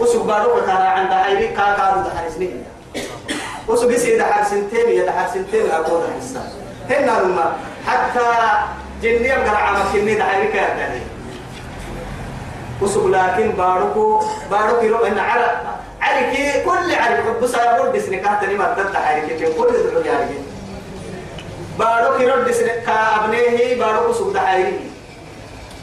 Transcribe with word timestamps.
وسوق 0.00 0.22
بارو 0.26 0.66
كان 0.66 0.76
عند 0.76 1.12
هاي 1.12 1.48
كا 1.48 1.76
كا 1.76 2.04
دحرسني 2.14 2.50
وسوق 3.68 3.92
يسي 3.92 4.18
دحرسنتين 4.18 4.88
يا 4.88 5.06
دحرسنتين 5.06 5.70
أقول 5.70 6.02
حسا 6.20 6.42
هنا 6.90 7.20
لما 7.22 7.56
حتى 7.86 8.26
جنية 9.02 9.34
قرع 9.34 9.72
مكني 9.72 10.14
دحرك 10.14 10.54
يا 10.54 10.68
تاني 10.76 11.00
وسوق 12.82 13.06
لكن 13.06 13.50
بارو 13.50 14.22
بارو 14.50 14.80
كيلو 14.80 14.98
إن 15.06 15.18
على 15.18 15.60
عليك 16.00 16.64
كل 16.64 16.94
عليك 16.94 17.26
بس 17.42 17.54
أقول 17.54 17.88
بس 17.88 18.08
نكاح 18.08 18.40
تاني 18.40 18.54
ما 18.54 18.74
تنتهي 18.74 19.04
عليك 19.04 19.56
كل 19.56 19.68
ذي 20.02 20.10
عليك 20.10 20.40
بارو 21.78 22.18
كيلو 22.18 22.44
بس 22.48 22.60
كابنيه 22.86 23.80
بارو 23.80 24.10
وسوق 24.10 24.32
دحرك 24.32 24.80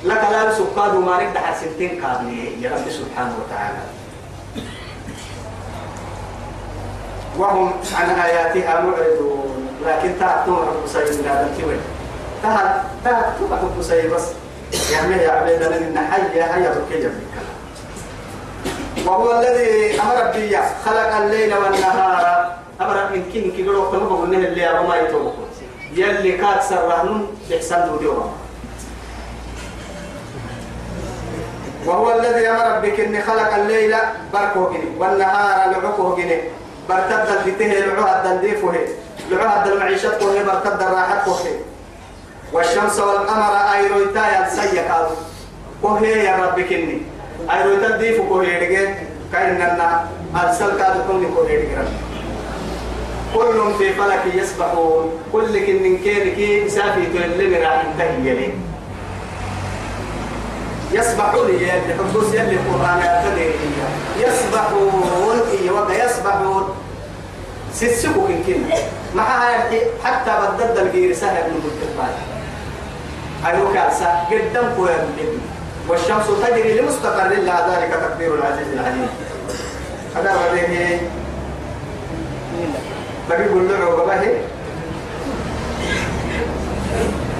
لك 0.03 0.23
لا 0.31 0.51
سكاد 0.53 0.95
وما 0.95 1.23
نقدر 1.23 1.39
حسنتين 1.39 2.01
كابنيه 2.01 2.49
يا 2.61 2.69
رب 2.71 2.89
سبحانه 2.89 3.35
وتعالى. 3.39 3.83
وهم 7.37 7.73
عن 7.99 8.09
آياتها 8.09 8.81
معرضون. 8.81 9.69
لكن 9.85 10.19
تأتون 10.19 10.55
حب 10.55 10.87
سيد 10.87 11.27
هذا 11.27 11.49
الكبر 11.53 11.77
تهت 12.43 12.81
تهت 13.05 13.59
حب 13.61 13.81
سيد 13.81 14.13
بس. 14.13 14.27
يعني 14.91 15.15
يا 15.15 15.31
عبيد 15.31 15.63
لنا 15.63 16.01
حيا 16.11 16.55
هيا 16.55 16.73
بكي 16.73 17.09
وهو 19.05 19.39
الذي 19.39 20.01
أمر 20.01 20.31
بي 20.31 20.57
خلق 20.85 21.15
الليل 21.15 21.53
والنهار. 21.53 22.55
أمر 22.81 23.09
من 23.11 23.29
كين 23.33 23.51
كي 23.51 23.63
قالوا 23.63 23.91
كنا 23.91 23.99
بقولنا 23.99 24.37
اللي 24.37 24.69
أبو 24.69 24.87
ما 24.87 24.95
يتوقع 24.95 25.33
يلي 25.93 26.31
كات 26.31 26.63
سرهن 26.63 27.27
بحسن 27.49 27.85
دوديوها 27.85 28.29
وهو 31.85 32.19
الذي 32.19 32.47
أمر 32.47 32.79
بك 32.79 32.99
إني 32.99 33.21
خلق 33.21 33.53
الليل 33.55 33.95
بركه 34.33 34.79
والنهار 34.97 35.71
لعقه 35.71 36.15
جني. 36.15 36.41
برتد 36.89 37.27
الفتيه 37.29 37.85
لعهد 37.85 38.25
الديفه 38.31 38.73
لعهد 39.31 39.71
المعيشة 39.71 40.17
كله 40.19 40.43
برتد 40.43 40.81
الراحة 40.81 41.25
كله 41.25 41.59
والشمس 42.53 42.99
والقمر 42.99 43.53
أيرويتا 43.73 44.23
يلسيك 44.39 44.85
كله 45.83 46.07
يا 46.07 46.45
ربك 46.45 46.73
إني 46.73 47.01
أيرويتا 47.51 47.87
الديف 47.95 48.21
كله 48.29 48.47
يدقى 48.47 48.93
كأننا 49.31 50.05
أرسل 50.35 50.77
كادو 50.77 50.99
كله 51.07 51.29
كله 51.35 51.51
يدقى 51.51 51.85
كل 53.33 53.73
في 53.77 53.93
فلك 53.93 54.35
يسبحون. 54.35 55.11
كل 55.33 55.59
كن 55.65 55.97
كين 56.03 56.35
كي 56.35 56.69
سافي 56.69 57.05
تولي 57.05 57.57
راح 57.63 57.85
ينتهي 57.85 58.33
لي 58.33 58.53
يسبحون 60.93 61.49
يلي 61.49 61.93
حبوس 61.97 62.33
يلي 62.33 62.55
القرآن 62.55 62.97
يبتدي 62.97 63.47
يسبحون 64.19 65.39
وقا 65.71 65.93
يسبحون. 66.05 66.75
سيسبوا 67.73 68.27
كن 68.27 68.43
كن. 68.47 68.61
مع 69.15 69.23
هاي 69.23 69.81
حتى 70.03 70.31
بدد 70.41 70.77
الجير 70.77 71.13
سهل 71.13 71.43
من 71.49 71.61
الكتبان 71.65 72.13
أيوة 73.45 73.73
كاسة 73.73 74.07
قدام 74.31 74.73
قوي 74.77 74.89
والشمس 75.87 76.25
تجري 76.43 76.79
لمستقر 76.79 77.29
لها 77.29 77.59
ذلك 77.69 77.91
تقدير 77.93 78.35
العزيز 78.35 78.67
العليم. 78.73 79.09
هذا 80.15 80.31
وليه 80.51 81.01
بقي 83.29 83.41
يقول 83.41 83.69
له 83.69 83.79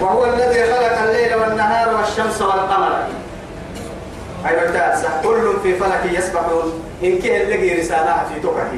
وهو 0.01 0.25
الذي 0.25 0.63
خلق 0.63 1.01
الليل 1.01 1.35
والنهار 1.35 1.95
والشمس 1.95 2.41
والقمر. 2.41 2.93
أي 4.47 4.67
بتاسع 4.67 5.22
كل 5.23 5.53
في 5.63 5.75
فلك 5.75 6.03
يسبحون. 6.11 6.83
إن 7.03 7.19
كان 7.19 7.49
لقي 7.49 7.80
رسالة 7.80 8.23
في 8.30 8.39
تقعه 8.39 8.73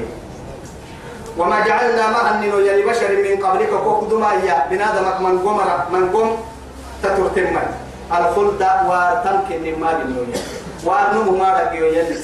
وما 1.37 1.67
جعلنا 1.67 2.07
ما 2.09 2.31
أنه 2.31 2.55
يلي 2.55 2.83
بشر 2.85 3.11
من 3.11 3.45
قبلك 3.45 3.69
كوكدما 3.69 4.31
إياه 4.31 4.69
بنادمك 4.69 5.21
من 5.21 5.39
قمر 5.39 5.85
من 5.93 6.09
قم 6.09 6.37
تترتم 7.03 7.57
الخلد 8.11 8.61
وتمكن 8.87 9.79
ما 9.79 9.93
بالنوية 9.93 10.39
وأنه 10.83 11.31
ما 11.31 11.53
رقيو 11.53 11.85
يلي 11.85 12.17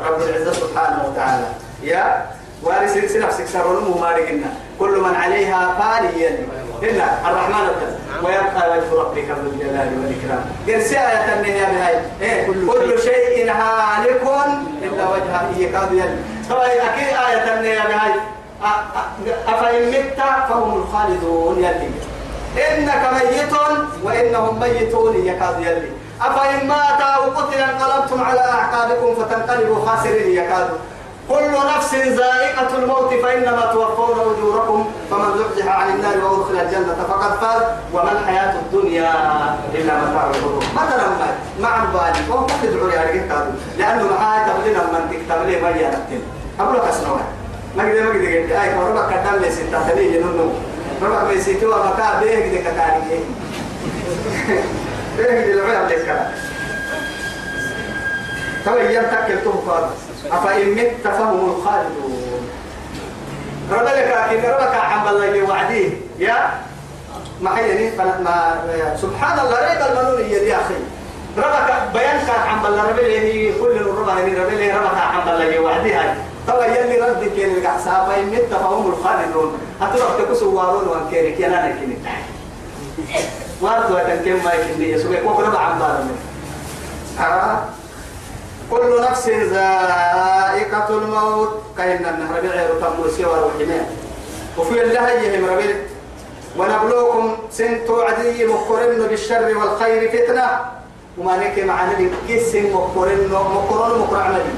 رب 0.00 0.22
العزة 0.22 0.52
سبحانه 0.52 1.08
وتعالى. 1.08 1.46
يا 1.82 2.26
وارث 2.62 3.16
نفسك 3.16 3.46
سرون 3.46 4.00
ما 4.00 4.10
رقنا 4.10 4.50
كل 4.78 5.00
من 5.00 5.14
عليها 5.14 5.74
فان 5.78 6.04
يلي. 6.20 6.59
هنا 6.82 7.30
الرحمن 7.30 7.64
الرحيم. 7.68 8.24
ويبقى 8.24 8.70
وجه 8.70 9.00
ربك 9.00 9.28
ذو 9.28 9.50
الجلال 9.50 9.88
والإكرام. 9.98 10.44
قرسي 10.68 10.98
آية 10.98 11.34
النهاية 11.34 11.64
بهاي 11.64 11.96
إيه؟ 12.20 12.46
كل 12.46 13.02
شيء. 13.02 13.50
هالك 13.50 14.22
إلا 14.82 15.08
وجهه 15.08 15.50
يكاد 15.58 15.92
يلي 15.92 16.18
طبعا 16.50 16.66
أكيد 16.66 17.08
آية 17.28 17.54
النهاية 17.54 17.88
بهاي 17.88 18.12
أفإن 19.48 19.90
مت 19.90 20.20
فهم 20.48 20.82
الخالدون 20.82 21.58
يلي. 21.58 21.90
إنك 22.68 23.02
ميت 23.12 23.52
وإنهم 24.04 24.60
ميتون 24.60 25.26
يكاد 25.26 25.60
يلي. 25.60 25.90
أفإن 26.20 26.68
مات 26.68 27.00
أو 27.00 27.22
قتل 27.30 27.58
انقلبتم 27.58 28.22
على 28.22 28.40
أعقابكم 28.40 29.14
فتنقلبوا 29.14 29.86
خاسرين 29.86 30.38
يكادوا 30.38 30.78
كل 31.30 31.52
نفس 31.76 31.94
ذائقة 31.94 32.78
الموت 32.78 33.14
فإنما 33.22 33.70
توفون 33.72 34.18
أجوركم 34.20 34.90
فمن 35.10 35.38
زحزح 35.38 35.68
عن 35.68 35.88
النار 35.94 36.18
وأدخل 36.24 36.60
الجنة 36.66 36.96
فقد 37.08 37.32
فاز 37.40 37.62
وما 37.92 38.12
الحياة 38.12 38.54
الدنيا 38.60 39.10
إلا 39.74 39.94
متاع 40.00 40.30
الغرور. 40.30 40.62
مثلا 40.76 41.06
مع 41.60 41.82
البالي 41.82 42.30
وهو 42.30 42.46
كل 42.46 42.76
دعوري 42.76 42.98
على 42.98 43.18
كتاب 43.18 43.54
لأنه 43.78 44.08
معاه 44.20 44.48
تبدين 44.48 44.74
من 44.74 45.10
تكتب 45.10 45.46
لي 45.46 45.60
ما 45.62 45.70
ينتين 45.70 46.22
أقول 46.60 46.76
لك 46.76 46.84
أسنوها 46.84 47.24
ما 47.76 47.82
قد 47.82 47.88
ما 47.98 48.08
قد 48.10 48.16
قلت 48.16 48.52
أي 48.52 48.74
كوربا 48.74 49.06
كتاب 49.06 49.40
لي 49.42 49.50
ستة 49.50 49.88
تبي 49.88 50.16
ينونو 50.16 50.50
ربع 51.02 51.24
بيسيتوا 51.24 51.76
مكا 51.84 52.20
بيه 52.20 52.36
قد 52.36 52.60
كتاري 52.60 53.02
بيه 53.08 53.20
قد 55.24 55.48
العلم 55.48 55.88
لك 55.88 56.04
كلام. 56.04 56.32
تبين 58.66 59.02
تكلتهم 59.10 59.60
فاضل 59.66 59.90
أفإن 60.32 60.70
مت 60.74 61.04
فهم 61.04 61.50
الخالدون. 61.50 62.48
رب 63.72 63.82
لك 63.84 64.10
أكيد 64.24 64.44
ربك 64.44 64.74
عم 64.74 65.08
الله 65.08 65.42
وعديه 65.48 65.90
يا؟ 66.18 66.50
ما 67.40 67.50
حيني 67.56 67.90
ما 67.96 68.60
سبحان 69.02 69.38
الله 69.38 69.56
ريب 69.68 69.80
المنون 69.90 70.30
يا 70.30 70.56
أخي. 70.56 70.74
ربك 71.38 71.92
بيان 71.92 72.18
كان 72.26 72.40
عم 72.48 72.66
الله 72.66 72.88
رب 72.88 72.96
لي 72.98 73.52
كل 73.60 73.70
الربع 73.70 74.18
يعني 74.18 74.34
رب 74.38 74.50
لي 74.50 74.72
ربك 74.72 74.96
عم 74.98 75.28
الله 75.28 75.60
وعديه 75.60 76.14
طبعا 76.48 76.66
يلي 76.66 77.00
ردك 77.00 77.32
كين 77.32 77.56
القعسة 77.56 78.06
فإن 78.06 78.26
مت 78.26 78.54
فهم 78.54 78.86
الخالدون. 78.92 79.58
هتروح 79.80 80.08
تكسو 80.18 80.56
وارون 80.56 80.88
وانكيرك 80.88 81.40
يا 81.40 81.48
نانا 81.48 81.70
كين 81.70 82.04
وارتوا 83.60 84.00
تنكين 84.02 84.44
ما 84.44 84.52
يكني 84.52 84.90
يسوي 84.92 85.16
كوك 85.16 85.40
ربع 85.40 85.58
عم 85.58 85.76
الله 85.76 87.64
كل 88.70 89.02
نفس 89.10 89.28
ذائقة 89.28 90.88
الموت. 90.88 91.52
كأن 91.76 92.04
النهر 92.14 92.40
بعير 92.40 92.70
تموسي 92.80 93.24
والوحمين 93.24 93.86
وفي 94.58 94.82
الله 94.82 95.10
يهم 95.10 95.44
ربيل 95.44 95.76
ونبلوكم 96.58 97.36
سنت 97.52 97.90
عدي 97.90 98.46
مقرن 98.46 99.06
بالشر 99.08 99.58
والخير 99.58 100.10
فتنة. 100.10 100.48
وما 101.18 101.36
نك 101.36 101.58
معنا 101.64 101.92
كيس 102.28 102.54
مقرن 102.54 103.28
مقرن 103.30 103.98
مقرع 103.98 104.28
مدي 104.28 104.54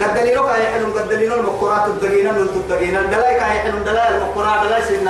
قدلينو 0.00 0.42
كاي 0.46 0.66
حلم 0.66 0.92
قدلينو 0.98 1.34
المقرات 1.34 1.86
الدقينا 1.86 2.32
من 2.32 2.38
الدقينا 2.38 3.02
دلاي 3.02 3.34
كاي 3.40 3.58
حلم 3.62 3.82
دلاي 3.84 4.08
المقرات 4.16 4.66
دلاي 4.66 4.82
سن 4.82 5.06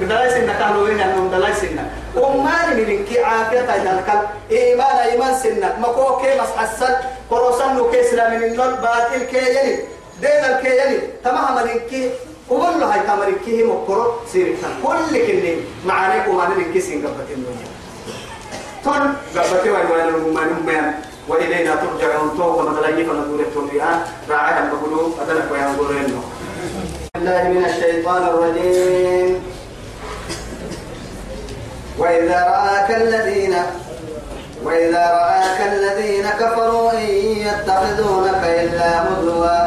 دلاي 0.00 0.30
سن 0.30 0.52
كانوا 0.58 0.82
وين 0.82 1.00
انهم 1.00 1.30
دلاي 1.30 1.54
سن 1.54 1.78
وما 2.18 2.74
من 2.74 3.04
كي 3.04 3.24
عافية 3.24 3.60
تايدالكال 3.60 4.20
إيمان 4.50 4.96
إيمان 4.96 5.34
سنة. 5.34 5.76
مكو 5.80 6.16
كي 6.16 6.40
مسحسن 6.40 6.94
كروسن 7.30 7.76
نو 7.76 7.90
كي 7.90 8.02
سلام 8.10 8.30
من 8.36 8.42
النور 8.44 8.72
باطل 8.84 9.22
كي 9.30 9.36
يلي 9.36 9.78
دين 10.20 10.44
الكي 10.50 10.68
يلي 10.68 10.98
تمام 11.24 11.54
من 11.54 11.80
كي 11.90 12.10
وقول 12.48 12.80
له 12.80 12.86
هاي 12.94 13.00
تمر 13.00 13.32
كي 13.44 13.62
مكرو 13.62 14.12
سيرتان. 14.32 14.70
كل 14.82 15.18
كني. 15.26 15.54
معانيك 15.86 16.28
وما 16.28 16.48
من 16.48 16.72
كي 16.72 16.80
سين 16.80 17.06
قبتين 17.06 17.36
الدنيا 17.36 17.68
تون 18.84 19.02
قبتين 19.36 19.72
وين 19.72 19.86
وين 19.90 20.14
وين 20.36 20.50
وين 20.66 20.92
وإلينا 21.28 21.74
ترجعون. 21.76 22.28
تو 22.38 22.44
ومدلني 22.58 23.04
فنقول 23.04 23.40
التوفيها 23.40 23.92
راعيها 24.30 24.70
بقولوا. 24.72 25.08
أدلك 25.22 25.48
إنه. 25.90 26.22
الله 27.16 27.42
من 27.48 27.64
الشيطان 27.64 28.22
الرجيم. 28.22 29.47
وإذا 31.98 32.40
رآك 32.54 32.88
الذين 33.02 33.54
وإذا 34.64 35.04
رآك 35.20 35.58
الذين 35.72 36.26
كفروا 36.40 36.88
إن 36.92 37.10
يتخذونك 37.46 38.42
إلا 38.44 38.90
هزوا. 39.02 39.58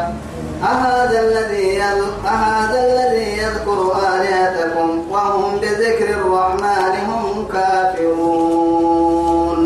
أهذا 0.63 1.19
الذي 1.19 1.81
أهذا 2.25 2.79
الذي 2.87 3.29
يذكر 3.37 3.79
آلهتكم 4.13 4.89
وهم 5.11 5.57
بذكر 5.61 6.09
الرحمن 6.09 6.93
هم 7.09 7.47
كافرون. 7.53 9.61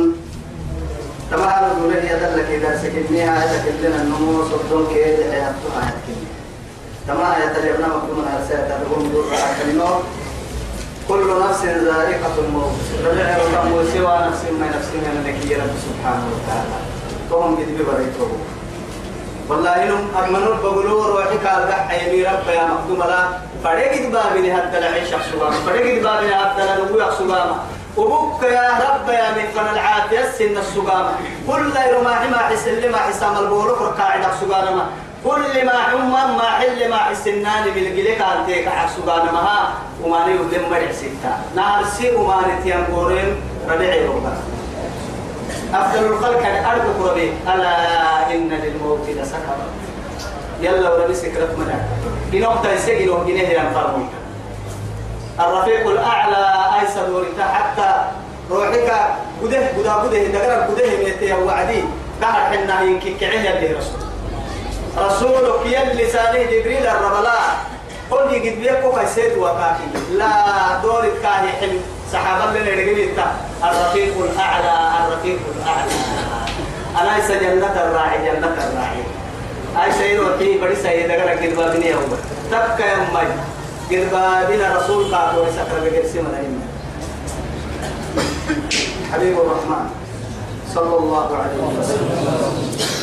تمام 1.32 1.64
نقول 1.70 1.94
يدلك 1.96 2.50
إذا 2.50 2.72
سك 2.82 2.96
كنيها 3.10 3.36
يتكلم 3.46 3.94
النمو 4.02 4.44
صدون 4.44 4.84
كيد 4.94 5.18
حياتها 5.32 5.82
يتكلم 5.88 6.28
كما 7.08 7.30
يتجبنا 7.44 7.88
مكتوما 7.88 8.24
على 8.30 8.42
سيئة 8.48 8.68
تقوم 8.68 9.04
دور 9.14 9.26
كلمة. 9.62 9.90
كل 11.08 11.40
نفس 11.50 11.62
ذائقة 11.66 12.36
الموت. 12.38 12.76
رجع 13.06 13.38
ربما 13.38 13.84
سوى 13.94 14.28
نفس 14.28 14.42
ما 14.60 14.68
نفس 14.68 14.90
من 14.94 15.24
نكي 15.28 15.56
رب 15.56 15.74
سبحانه 15.88 16.26
وتعالى. 16.34 16.78
فهم 17.32 17.56
قد 17.56 17.70
ببريته 17.78 18.32
والله 19.50 19.84
إنهم 19.84 20.08
أمنوا 20.24 20.56
بقولوا 20.64 21.08
روحي 21.08 21.38
قال 21.38 21.68
دح 21.68 22.04
يمي 22.04 22.24
رب 22.24 22.48
يا 22.48 22.68
مقدوم 22.68 23.00
لا. 23.10 23.28
فريق 23.64 24.10
بابني 24.10 24.52
هذا 24.54 24.78
العيش 24.78 25.10
شخصوا 25.12 25.52
فريق 25.66 26.04
بابني 26.04 26.34
هذا 26.34 26.76
النبوي 26.78 27.02
شخصوا 27.02 27.56
وبك 27.98 28.44
يا 28.44 28.70
رب 28.70 29.10
يا 29.10 29.32
من 29.32 29.46
فن 29.56 29.74
العافية 29.74 30.20
السن 30.20 30.58
السقامة 30.58 31.12
كل 31.48 31.72
يوم 31.92 32.04
ما 32.04 32.38
حسن 32.38 32.92
ما 32.92 32.98
حسام 32.98 33.38
البولوك 33.38 33.82
ركاعد 33.82 34.20
السقامة 34.34 34.86
كل 35.26 35.66
ما 35.66 35.72
عم 35.74 36.12
ما 36.38 36.44
حل 36.44 36.90
ما 36.90 36.98
حسنان 36.98 37.64
بالجلك 37.76 38.22
أنتك 38.22 38.68
عسقامة 38.68 39.32
ما 39.32 39.74
وما 40.04 40.28
نيودم 40.28 40.70
مرع 40.72 40.92
ستة 40.92 41.32
نهار 41.56 41.86
سي 41.86 42.16
وما 42.16 42.42
نتيان 42.48 42.86
قورين 42.86 43.36
ربيعي 43.70 44.06
ربا 44.08 44.38
أفضل 45.74 46.06
الخلق 46.06 46.42
كان 46.42 46.66
أرض 46.66 47.04
قربي 47.04 47.34
ألا 47.48 48.32
إن 48.36 48.50
للموت 48.50 49.00
لسكرة 49.10 49.66
يلا 50.62 50.90
وربي 50.94 51.14
سكرت 51.14 51.58
منا 51.58 51.86
إنهم 52.34 52.64
تيسي 52.64 53.04
إنهم 53.04 53.28
جنيه 53.28 53.50
ينفرمون 53.50 54.10
الرفيق 55.40 55.88
الأعلى 55.90 56.46
أيسر 56.82 57.12
ورثا 57.12 57.44
حتى 57.44 58.06
روحك 58.52 58.94
قده 59.44 59.68
قده 59.78 59.94
قده 59.94 60.24
دقر 60.28 60.62
قده 60.62 60.98
ميتي 61.04 61.34
وعدي 61.34 61.84
قهر 62.22 62.42
حنا 62.58 62.82
ينكي 62.82 63.14
كعيه 63.14 63.50
اللي 63.58 63.74
رسول 63.78 64.00
رسولك 64.98 65.66
يلي 65.66 66.10
سانه 66.12 66.44
جبريل 66.44 66.88
الربلاء. 66.88 67.44
قل 68.12 68.34
يجد 68.34 68.60
بيكو 68.60 68.92
كيسيد 68.92 69.38
وكاكي. 69.38 69.88
لا 70.12 70.32
دور 70.84 71.06
كاهي 71.24 71.52
حلم 71.60 71.82
صحابة 72.14 72.60
لنا 72.60 72.72
رجلت 72.72 73.20
الرفيق 73.64 74.14
الأعلى 74.24 74.74
الرفيق 75.08 75.40
الأعلى. 75.56 75.92
أنا 77.02 77.20
إسا 77.20 77.40
جنة 77.40 77.76
الراعي؟ 77.84 78.18
جنة 78.18 78.56
الراعي. 78.68 79.04
أي 79.84 79.92
سيد 79.92 80.20
وكي؟ 80.20 80.58
بدي 80.58 80.76
سيد 80.76 81.08
دقر 81.08 81.30
قد 81.30 81.56
بابني 81.56 81.90
يوم 81.90 82.18
تبكى 82.52 82.84
يا 82.84 82.96
أمي 82.96 83.28
قد 83.92 84.04
بابنا 84.12 84.78
رسول 84.78 85.12
كاتو 85.12 85.46
سكر 85.58 86.08
سمنا 86.14 86.40
إنا 86.40 86.66
حبيب 89.14 89.38
الرحمن 89.40 89.86
صلى 90.76 90.98
الله 90.98 91.28
عليه 91.38 91.80
وسلم. 91.80 92.95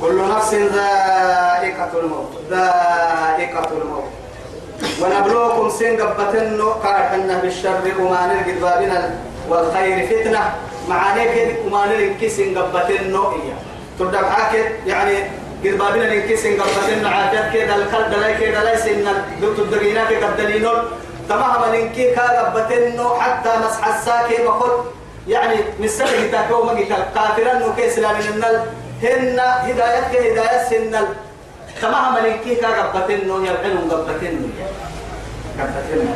كل 0.00 0.28
نفس 0.28 0.54
ذائقة 0.54 1.90
الموت 1.94 2.30
ذائقة 2.50 3.68
الموت. 3.82 4.04
ونبلوكم 5.00 5.70
سن 5.70 5.96
قبتن 6.00 6.62
قاعدنا 6.62 7.38
بالشر 7.38 7.80
وما 8.00 8.26
نلقد 8.26 8.60
بابنا 8.60 9.14
والخير 9.48 10.06
فتنة. 10.06 10.54
معانيك 10.88 11.56
وما 11.66 11.86
نلقد 11.86 12.28
سن 12.28 12.58
قبتن 12.58 13.14
إياه. 13.14 13.58
تبدأ 13.98 14.30
حاكي 14.30 14.62
يعني 14.86 15.16
قد 15.64 15.78
بابنا 15.78 16.14
نلقد 16.14 16.34
سن 16.34 16.60
قبتن 16.60 17.06
عافيت 17.06 17.52
كده 17.52 17.76
القلب 17.76 18.12
لا 18.20 18.32
كده 18.40 18.62
لا 18.64 18.76
سن 18.76 19.04
دقينا 19.70 20.04
في 20.04 20.16
قبدلينون 20.16 20.78
تمام 21.28 21.74
ننكي 21.74 22.14
كاغبتن 22.14 23.00
حتى 23.20 23.50
مسح 23.66 23.86
الساكي 23.96 24.42
بقول 24.42 24.70
يعني 25.28 25.56
تاكو 26.32 26.62
ما 26.64 26.70
قلت 26.70 26.92
كافرا 27.14 27.66
وكيس 27.66 27.98
لا 27.98 28.12
من 28.12 28.44
هن 29.02 29.40
هداية 29.40 30.68
سن 30.70 30.94
تمام 31.82 32.14
ملكي 32.14 32.54
كربتن 32.54 33.28
يلعنون 33.28 33.90
قبتن 33.90 34.36
قبتن 35.58 36.08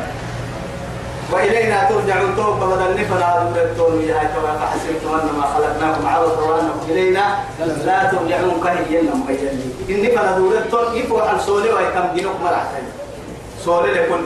وإلينا 1.31 1.89
ترجعون 1.89 2.35
توبة 2.35 2.65
بدل 2.75 3.05
فلا 3.05 3.43
دورتون 3.43 4.01
يا 4.01 4.15
هاي 4.19 4.27
فحسبتم 4.59 5.09
أنما 5.19 5.45
خلقناكم 5.53 6.07
عبثا 6.07 6.41
وأنكم 6.41 6.79
إلينا 6.89 7.25
لا 7.59 8.11
ترجعون. 8.11 8.61
كهينا 8.63 9.15
مغيرين 9.15 9.73
إني 9.89 10.11
فلا 10.15 10.31
دورتون 10.31 11.21
عن 11.21 11.39
سولي 11.39 11.69
ويكم 11.73 12.05
دينك 12.15 12.35
مرحتين 12.43 12.85
سولي 13.65 13.91
لكل 13.91 14.25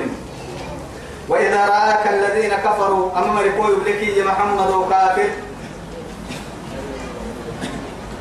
وإذا 1.29 1.65
رآك 1.65 2.07
الذين 2.07 2.53
كفروا 2.53 3.11
أما 3.17 3.41
ركوي 3.41 3.75
بلكي 3.85 4.23
محمد 4.23 4.69
وكافر. 4.71 5.29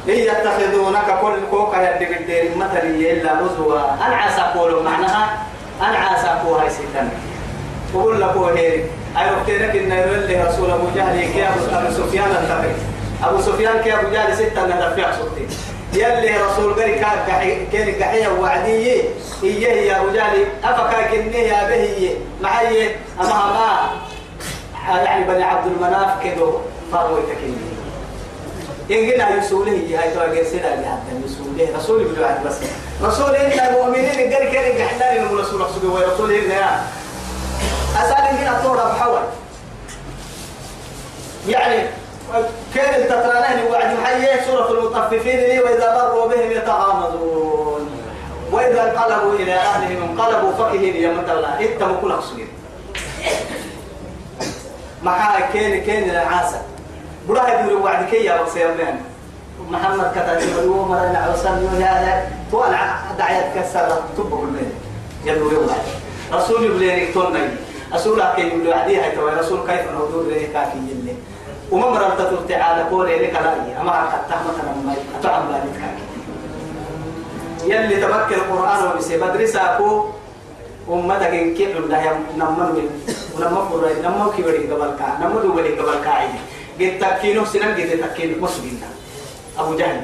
إن 0.08 0.14
يتخذونك 0.14 1.18
كل 1.20 1.36
كوكا 1.50 1.96
يدي 1.96 2.04
بالدير 2.04 2.50
مثلي 2.56 3.12
إلا 3.12 3.40
هزوا 3.40 3.80
أنا 4.06 4.52
قولوا 4.54 4.82
معناها. 4.82 5.38
أنا 5.80 6.42
قوها 6.44 6.62
هاي 6.62 6.70
ستان 6.70 7.10
وقول 7.94 8.20
لك 8.20 8.36
هيري. 8.36 8.84
أي 9.16 9.30
وقتينك 9.30 9.76
إن 9.76 9.92
يرلي 9.92 10.42
رسول 10.42 10.70
أبو 10.70 10.86
جهل 10.94 11.32
كي 11.32 11.46
أبو 11.46 11.90
سفيان 11.90 12.30
التقي 12.30 12.74
أبو 13.24 13.40
سفيان 13.40 13.82
كي 13.82 13.94
أبو 13.94 14.08
جهل 14.08 14.36
ستة 14.36 14.66
ندفع 14.66 15.12
صوتي. 15.12 15.46
يلي 15.92 16.36
رسول 16.36 16.74
قري 16.74 16.94
كان 16.94 17.94
قحية 18.02 18.28
وعدية 18.28 19.02
إيه 19.42 19.88
يا 19.88 20.00
أبو 20.00 20.10
جهل. 20.10 20.46
أفكا 20.64 21.06
كنيه 21.06 21.38
يا 21.38 21.68
به 21.68 22.16
معي. 22.42 22.96
أما 23.20 23.28
ما. 23.28 23.90
يعني 25.04 25.24
بني 25.24 25.44
عبد 25.44 25.66
المناف 25.66 26.24
كدو 26.24 26.52
فاروي 26.92 27.20
تكنيه 27.22 27.83
إن 28.90 29.10
قلنا 29.12 29.36
يسوله 29.36 29.72
هاي 29.72 30.10
ترى 30.14 30.34
جالسين 30.36 30.60
على 30.64 30.76
حتى 30.86 31.12
يسوله. 31.24 31.76
رسول 31.78 32.02
يقول 32.02 32.24
عاد 32.24 32.46
بس. 32.46 32.54
رسول 33.02 33.34
إن 33.36 33.66
المؤمنين 33.68 34.32
قال 34.34 34.52
كان 34.52 34.76
يحلال 34.76 35.02
إنه 35.18 35.40
رسول 35.40 35.60
رسول 35.60 35.86
ورسول 35.86 36.32
إن 36.32 36.50
يا. 36.50 36.82
أسأل 37.96 38.36
هنا 38.38 38.60
تورا 38.62 38.84
بحول 38.92 39.20
يعني 41.48 41.86
كان 42.74 42.94
التترانه 43.02 43.70
وعد 43.70 43.96
محيي 43.98 44.44
سورة 44.46 44.70
المطففين 44.70 45.36
لي 45.40 45.60
وإذا 45.60 45.94
مروا 46.04 46.26
بهم 46.28 46.50
يتغامضون 46.50 47.90
وإذا 48.52 48.82
انقلبوا 48.90 49.34
إلى 49.34 49.54
أهلهم 49.54 50.02
انقلبوا 50.02 50.52
فقهين 50.52 50.96
يا 50.96 51.12
متلا 51.12 51.60
إنت 51.60 51.82
مكون 51.82 52.12
أقصد 52.12 52.38
محا 55.02 55.40
كان 55.54 55.80
كان 55.84 56.10
العاسل 56.10 56.58
بروح 57.28 57.48
يدور 57.48 57.82
وعد 57.82 58.08
كي 58.08 58.24
يا 58.24 58.42
بس 58.42 58.56
يا 58.56 59.00
محمد 59.70 60.12
كتب 60.16 60.64
يوم 60.64 60.88
مرنا 60.88 61.18
عوسان 61.18 61.62
يوم 61.62 61.82
هذا 61.82 62.28
تو 62.52 62.64
دعيت 63.18 63.44
كسر 63.56 63.88
تبقى 64.16 64.40
بالمين 64.40 64.72
يدور 65.24 65.54
وعد 65.54 65.84
رسول 66.32 66.64
يبلي 66.64 67.12
توني 67.12 67.48
رسول 67.94 68.22
كي 68.36 68.42
يقول 68.42 68.68
وعدي 68.68 69.00
هاي 69.00 69.16
تو 69.16 69.28
رسول 69.28 69.60
كيف 69.66 69.92
نودور 69.92 70.22
له 70.22 70.48
كاكي 70.52 70.78
يلي 70.78 71.14
وما 71.70 71.90
مررت 71.90 72.48
تعالى 72.48 72.82
قول 72.82 73.06
لك 73.06 73.32
لا 73.32 73.80
أما 73.80 73.92
حتى 73.92 74.34
مثلا 74.48 74.72
ما 74.86 74.94
أتعب 75.20 75.42
بالك 75.48 75.80
يلي 77.64 77.96
تبكر 77.96 78.34
القرآن 78.34 78.86
وبسي 78.86 79.16
مدرسة 79.16 79.60
أكو 79.60 80.04
أمتك 80.90 81.22
إن 81.22 81.54
كيف 81.54 81.76
لده 81.76 82.00
نمّن 82.36 82.90
ونمّن 83.36 83.68
فرائي 83.70 84.02
نمّن 84.04 84.28
كبري 84.38 84.66
قبل 84.72 84.90
كا 84.98 85.08
نمّن 85.20 85.42
دوبلي 85.42 85.78
قبل 85.78 86.04
كا 86.04 86.10
عيدي 86.10 86.38
قد 86.80 86.98
تكينو 87.00 87.44
سنم 87.44 87.72
قد 87.72 88.00
تكينو 88.02 88.42
مسلمين 88.42 88.82
أبو 89.58 89.76
جهل. 89.76 90.00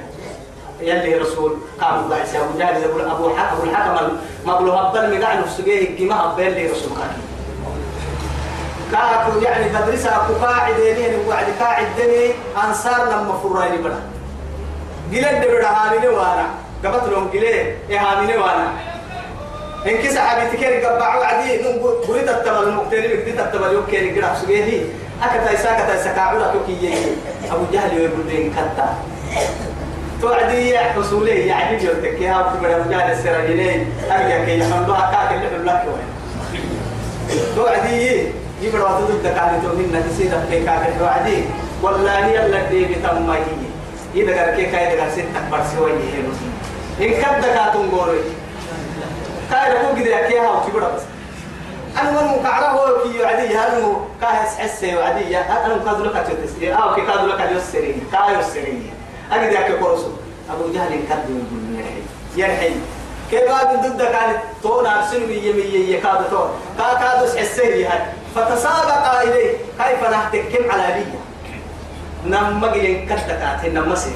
يلي 0.81 1.15
رسول 1.15 1.59
قام 1.81 2.05
الله 2.05 2.17
عيسى 2.17 2.39
أبو 2.39 2.59
جهل 2.59 2.83
يقول 2.83 3.01
أبو 3.01 3.37
حكم 3.37 3.57
أبو 3.57 3.63
الحكم 3.63 4.17
مبلو 4.47 4.73
هبل 4.73 5.21
مقع 5.21 5.35
نفسه 5.35 5.89
كما 5.99 6.21
هبل 6.21 6.53
لي 6.53 6.67
رسول 6.67 6.93
كاكي 6.99 7.23
كاكو 8.93 9.39
يعني 9.39 9.73
مدرسة 9.73 10.17
أكو 10.17 10.33
قاعد 10.35 10.79
يلين 10.79 11.29
وعد 11.29 11.47
قاعد 11.61 11.87
دني 11.99 12.31
أنصار 12.65 13.05
لما 13.05 13.41
فرائي 13.43 13.79
بنا. 13.79 14.01
قلت 15.13 15.45
دبدا 15.45 15.69
هامين 15.69 16.09
وأنا. 16.09 16.47
قبط 16.85 17.09
لهم 17.09 17.25
قلت 17.25 17.43
إيه؟ 17.43 17.77
هامين 17.91 18.39
وأنا. 18.39 18.73
إن 19.87 19.97
كيس 19.97 20.19
حبيتي 20.19 20.57
كير 20.57 20.87
قبعوا 20.87 21.25
عدي 21.25 21.59
بريد 22.09 22.29
التبل 22.29 22.69
المقتني 22.69 23.09
بكتير 23.09 23.41
التبل 23.41 23.73
يوم 23.73 23.85
قرأ 24.17 24.35
سجيه 24.35 24.85
أكتا 25.23 25.55
إسا 25.55 25.73
كتا 25.73 26.01
إسا 26.01 26.13
كعولا 26.13 26.53
توكي 26.53 26.95
أبو 27.51 27.65
جهل 27.73 27.97
يقول 27.97 28.27
دين 28.29 28.53
كتا. 28.53 28.95
توعدي 30.23 30.71
يا 30.71 30.81
حصولي 30.81 31.47
يعني 31.47 31.77
جلتك 31.77 32.21
يا 32.21 32.41
أبو 32.41 32.59
من 32.63 32.71
أبو 32.71 32.91
جهل 32.91 33.13
السراجلين 33.13 33.93
أرجع 34.11 34.45
كي 34.45 34.59
يحمدوها 34.59 35.11
كاك 35.13 35.33
اللي 35.33 35.71
حلوك 35.71 35.97
توعدي 37.57 38.27
يبرا 38.63 38.99
وتدود 38.99 39.23
دكاني 39.23 39.61
تومين 39.63 39.93
نتسيدا 39.93 40.45
كي 40.51 40.65
كاك 40.65 40.95
توعدي. 40.99 41.45
والله 41.83 42.27
يلا 42.27 42.69
دي 42.71 42.85
بتمي 42.85 43.39
إذا 44.15 44.33
كان 44.33 44.57
كي 44.57 44.67
كاي 44.67 44.97
دكان 44.97 45.11
ستك 45.11 45.45
برسوي 45.53 45.93
إن 47.01 47.11
كد 47.11 47.41
دكاتون 47.41 47.89
غوري 47.89 48.21
كاي 49.51 49.73
ركو 49.73 50.03
كده 50.03 50.11
يا 50.17 50.29
كيها 50.29 50.51
وتبرا 50.51 50.89
بس. 50.97 51.03
أنا 51.99 52.11
من 52.11 52.43
كعره 52.43 53.03
كي 53.03 53.19
يعدي 53.19 53.57
هل 53.57 53.97
كاهس 54.21 54.59
حسه 54.59 54.97
وعدي 54.97 55.39
أنا 55.39 55.85
كادو 55.85 56.05
لك 56.05 56.27
تسير 56.45 56.83
أو 56.83 56.95
كي 56.95 57.01
كادو 57.01 57.27
لك 57.27 57.51
يسرين 57.57 58.07
كاي 58.13 58.39
يسرين 58.39 58.91
أجد 59.33 59.53
ياك 59.53 59.79
كورسو. 59.79 60.11
أبو 60.51 60.73
جهل 60.73 61.01
كادو 61.09 61.33
يرحي 61.77 62.03
يرحي. 62.37 62.75
كيف 63.31 63.51
هذا 63.51 63.89
ضد 63.89 64.03
كانت 64.03 64.39
تون 64.63 64.87
أرسل 64.87 65.29
مية 65.29 65.53
مية 65.53 65.97
يكاد 65.97 66.31
تون. 66.31 66.51
كا 66.79 66.95
كادو 66.95 67.27
حسه 67.39 67.65
هاي 67.65 68.03
فتسابق 68.35 69.21
إليه. 69.23 69.57
كيف 69.79 70.11
نحتكم 70.11 70.71
على 70.71 70.95
بيه 70.95 71.21
نم 72.25 72.61
مجين 72.61 73.07
كتكات 73.07 73.65
نم 73.65 73.93
مسير 73.93 74.13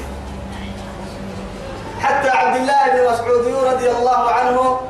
حتى 2.03 2.29
عبد 2.29 2.57
الله 2.57 2.83
بن 2.93 3.13
مسعود 3.13 3.47
رضي 3.73 3.91
الله 3.91 4.31
عنه 4.31 4.81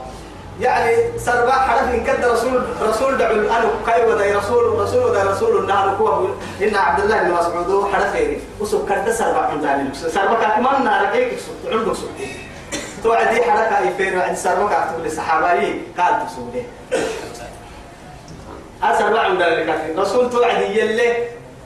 يعني 0.61 1.19
سربا 1.19 1.53
حرف 1.53 1.95
إن 1.95 2.05
كد 2.05 2.25
رسول 2.25 2.63
رسول 2.83 3.19
دعو 3.19 3.33
أنا 3.35 3.71
كاي 3.87 4.07
ودا 4.07 4.39
رسول 4.39 4.79
رسول 4.79 5.03
ودا 5.11 5.23
رسول 5.25 5.57
النار 5.59 5.95
كوا 5.99 6.27
إن 6.63 6.77
عبد 6.77 7.01
الله 7.05 7.23
بن 7.23 7.31
مسعود 7.31 7.93
حرف 7.93 8.15
يري 8.15 8.41
وسو 8.61 8.87
كد 8.87 9.11
سربا 9.11 9.39
عن 9.39 9.61
ذلك 9.61 9.95
سربا 9.95 10.35
كمان 10.35 10.85
نار 10.85 11.07
كيك 11.13 11.39
سو 11.39 11.71
عندك 11.71 11.93
سو 11.93 12.07
توعدي 13.03 13.43
حركة 13.43 13.81
يفير 13.81 14.23
عند 14.23 14.37
سربا 14.37 14.69
كاتب 14.69 15.05
للصحابة 15.05 15.47
قال 15.99 16.27
تسوده 16.27 16.63
أسربا 18.83 19.19
عن 19.21 19.39
ذلك 19.43 19.95
رسول 19.99 20.31
توعدي 20.31 20.81
يلي 20.81 21.13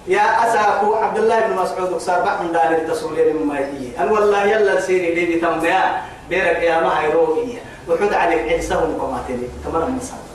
يا 0.07 0.21
أساكو 0.49 0.95
عبد 0.95 1.19
الله 1.19 1.41
بن 1.41 1.57
مسعود 1.57 1.99
سربا 1.99 2.31
من 2.43 2.53
ذلك 2.53 2.87
تسولين 2.91 3.37
مما 3.37 3.59
هي. 3.59 3.89
أن 4.01 4.09
والله 4.11 4.45
يلا 4.45 4.81
سيري 4.81 5.15
لي 5.15 5.37
بتمبيا 5.37 6.03
بيرك 6.31 6.57
يا 6.63 6.81
ما 6.81 7.01
هيروهي 7.01 7.59
وحد 7.89 8.15
عليك 8.15 8.53
عيسهم 8.53 9.01
قماتني 9.01 9.49
تمر 9.65 9.83
المسعود 9.83 10.29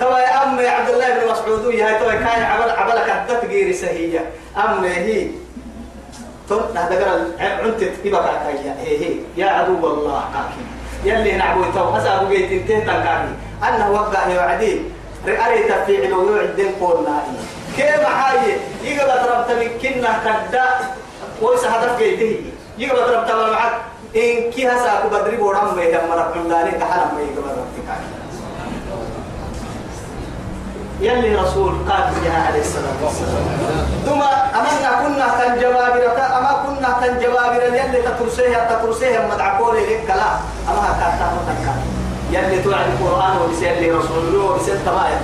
توا 0.00 0.18
يا 0.18 0.44
أمي 0.44 0.66
عبد 0.66 0.88
الله 0.88 1.08
بن 1.08 1.30
مسعود 1.32 1.74
يا 1.74 1.98
توا 1.98 2.12
كان 2.12 2.42
عمل 2.42 2.70
عملك 2.70 3.10
الدت 3.10 3.44
غير 3.44 3.72
سهية. 3.72 4.30
أمي 4.56 4.88
هي. 4.88 5.28
تم 6.48 6.60
هذا 6.76 7.04
قال 7.04 7.32
عنت 7.38 7.84
تبقى 8.04 8.34
كايا 8.44 8.76
هي 8.80 8.98
هي. 8.98 9.14
يا 9.36 9.46
عدو 9.46 9.86
الله 9.86 10.24
كاكي. 10.34 10.62
يلي 11.04 11.32
نعبو 11.32 11.64
تو. 11.74 11.96
أسأبو 11.96 12.28
جيت 12.28 12.52
انتهى 12.52 12.80
تنكاكي. 12.80 13.32
أنه 13.68 13.90
وقع 13.90 14.28
يا 14.28 14.40
عدي. 14.40 14.80
رأي 15.26 15.62
تفعيل 15.62 16.14
ويعدين 16.14 16.72
قولنا 16.80 17.22
كيف 17.76 18.04
حاجة 18.04 18.56
يقبل 18.82 19.24
تربت 19.24 19.50
من 19.50 19.68
كنا 19.82 20.12
كدا 20.24 20.64
ويسا 21.42 21.68
هدف 21.68 21.98
جيته 21.98 22.40
يقبل 22.78 23.06
تربت 23.06 23.30
معك 23.30 23.72
إن 24.16 24.50
كي 24.50 24.68
هسا 24.68 25.08
بدري 25.12 25.36
بورام 25.36 25.76
ما 25.76 25.82
يدمر 25.82 26.18
عمداني 26.18 26.70
تحرم 26.70 27.10
ما 27.14 27.20
يقبل 27.20 27.50
ربك. 27.60 27.88
يلي 31.00 31.36
رسول 31.36 31.72
قال 31.88 32.04
بها 32.24 32.46
عليه 32.46 32.60
الصلاة 32.60 32.98
والسلام. 33.04 33.44
ثم 34.06 34.22
أمنا 34.58 34.90
كنا 35.02 35.26
تنجبابر 35.38 36.02
أما 36.38 36.52
كنا 36.66 37.06
تنجبابر 37.06 37.62
يلي 37.62 38.02
تترسيها 38.02 38.60
تترسيها 38.70 39.34
مدعكون 39.34 39.76
لك 39.76 40.00
كلا 40.06 40.30
أما 40.68 40.80
هكذا 40.90 41.26
متكا 41.36 41.74
يلي 42.32 42.62
توعد 42.62 42.86
القرآن 42.86 43.36
ولسيلي 43.36 43.90
رسول 43.90 44.18
الله 44.18 44.44
ولسيل 44.52 44.84
تمايا 44.84 45.20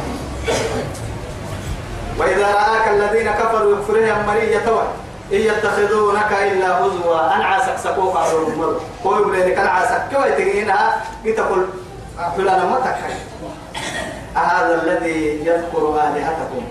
وإذا 2.18 2.46
رآك 2.46 2.88
الذين 2.88 3.30
كفروا 3.30 3.72
يكفرهم 3.72 4.26
مرية 4.26 4.58
توعد 4.58 4.86
إن 5.32 5.40
يتخذونك 5.40 6.32
إلا 6.32 6.78
هزوا. 6.80 7.36
أنا 7.36 7.44
عاسك 7.44 7.76
سكوك 7.84 8.16
على 8.16 8.32
المر 8.32 8.80
هو 9.06 9.14
يقول 9.14 9.40
لك 9.40 9.58
أنا 9.58 9.70
عاسك 9.70 10.02
كيف 10.10 10.38
تجينا 10.38 10.94
تقول 11.36 11.66
فلان 12.36 12.70
ما 12.70 12.78
تكحي 12.80 13.14
هذا 14.34 14.82
الذي 14.82 15.46
يذكر 15.46 15.94
آلهتكم. 15.94 16.62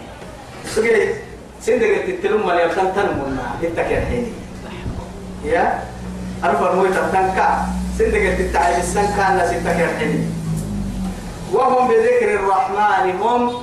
سجل 0.66 1.14
سندق 1.62 2.06
تتلم 2.08 2.50
اللي 2.50 2.64
يبتن 2.64 2.94
تنمنا 2.96 3.46
التكير 3.64 4.02
حيني 4.02 4.32
يا؟ 5.46 5.84
أرفع 6.44 6.74
مويت 6.74 6.94
تنكا 6.94 7.66
سندق 7.98 8.38
تتعب 8.38 8.74
السنكا 8.80 9.30
الناس 9.32 9.52
التكير 9.52 9.88
حيني 10.00 10.26
وهم 11.54 11.88
بذكر 11.88 12.36
الرحمن 12.36 13.22
هم 13.22 13.54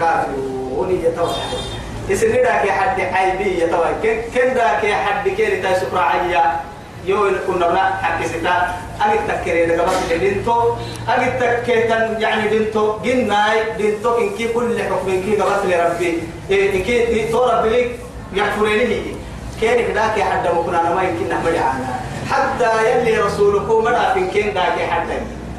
كافرون. 0.00 0.90
يتوحدون 0.90 1.60
يسني 2.08 2.42
داك 2.42 2.70
حد 2.70 3.00
عيبي 3.00 3.62
يتوه 3.62 3.92
كن 4.02 4.16
كن 4.34 4.54
داك 4.54 4.92
حد 4.92 5.28
كيري 5.28 5.56
تاي 5.62 5.74
سكر 5.74 5.98
عيا 5.98 6.60
يو 7.06 7.30
كنا 7.46 7.68
بنا 7.68 7.84
حق 8.02 8.26
ستا 8.26 8.74
أجد 9.00 9.20
تكري 9.28 9.66
ده 9.66 9.76
كمان 9.76 10.20
دينتو 10.20 10.74
أجد 11.08 11.32
تكتن 11.40 12.20
يعني 12.20 12.48
دينتو. 12.48 12.98
جناي 13.04 13.58
دينتو. 13.78 14.18
إن 14.18 14.30
كي 14.38 14.48
كل 14.48 14.82
حكم 14.82 15.08
إن 15.08 15.22
كي 15.22 15.36
قبض 15.36 15.66
لربي 15.66 16.10
إن 16.50 16.82
كي 16.82 17.28
تو 17.32 17.44
ربي 17.44 17.68
لك 17.68 17.90
يكفرني 18.32 18.84
هي 18.84 19.14
كيري 19.60 19.92
داك 19.92 20.20
حد 20.20 20.46
مكنا 20.56 20.94
ما 20.94 21.02
يمكن 21.02 21.28
نحمل 21.28 21.56
عنها 21.56 22.00
حتى 22.30 22.70
يلي 22.90 23.18
رسولكم 23.18 23.84
مرة 23.84 24.14
إن 24.16 24.30
كين 24.30 24.54
داك 24.54 24.78
حد 24.90 25.08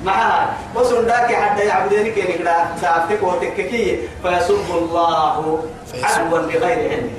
معها 0.05 0.53
وسن 0.75 1.05
داك 1.05 1.33
حتى 1.33 1.63
يعبدني 1.65 2.11
كي 2.11 2.21
نقرا 2.21 2.77
دافتك 2.81 3.23
وتككي. 3.23 3.99
فيسب 4.23 4.69
الله 4.71 5.57
عدوا 6.03 6.39
بغير 6.39 6.79
علم. 6.91 7.09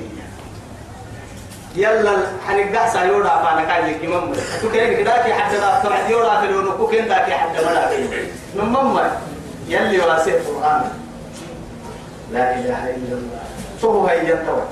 يلا 1.75 2.13
حنقع 2.47 2.89
سايورا 2.89 3.29
فانا 3.43 3.63
كان 3.69 3.85
لك 3.85 4.03
مم 4.09 4.33
تو 4.61 4.69
كان 4.73 4.97
كداك 4.97 5.31
حتى 5.31 5.57
لا 5.57 5.79
تبع 5.83 6.09
يورا 6.09 6.41
في 6.41 6.47
لونو 6.47 6.77
كو 6.77 6.87
كان 6.87 7.07
داك 7.07 7.29
حتى 7.29 7.59
ولا 7.59 7.89
من 8.55 8.65
مم 8.65 8.99
يلي 9.67 9.99
واسع 9.99 10.31
القران 10.31 10.81
لا 12.31 12.55
إله 12.59 12.81
إلا 12.95 13.13
الله. 13.19 13.43
فهو 13.81 14.07
هي 14.07 14.19
ينتوى 14.19 14.63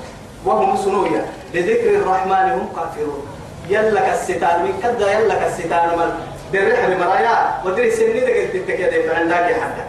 وهم 0.44 0.76
سنويا 0.76 1.26
لذكر 1.54 1.90
الرحمن 2.00 2.46
هم 2.58 2.68
كافرون. 2.76 3.26
يلا 3.68 4.00
كالستان. 4.00 4.62
من 4.64 4.74
كدا 4.82 5.12
يلا 5.12 5.34
كالستان. 5.34 5.98
مال 5.98 6.10
بالرحم 6.56 7.00
مرايا 7.00 7.36
ودري 7.64 7.90
سني 7.90 8.20
دقلت 8.20 8.54
التكيد 8.54 9.10
عندك 9.10 9.46
حتى 9.62 9.84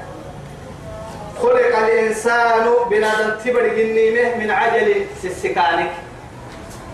خلق 1.42 1.78
الإنسان 1.78 2.66
بنادم 2.90 3.30
تبر 3.46 3.68
جنيمه 3.68 4.36
من 4.36 4.52
عجل 4.52 5.06
سسكانك. 5.24 5.92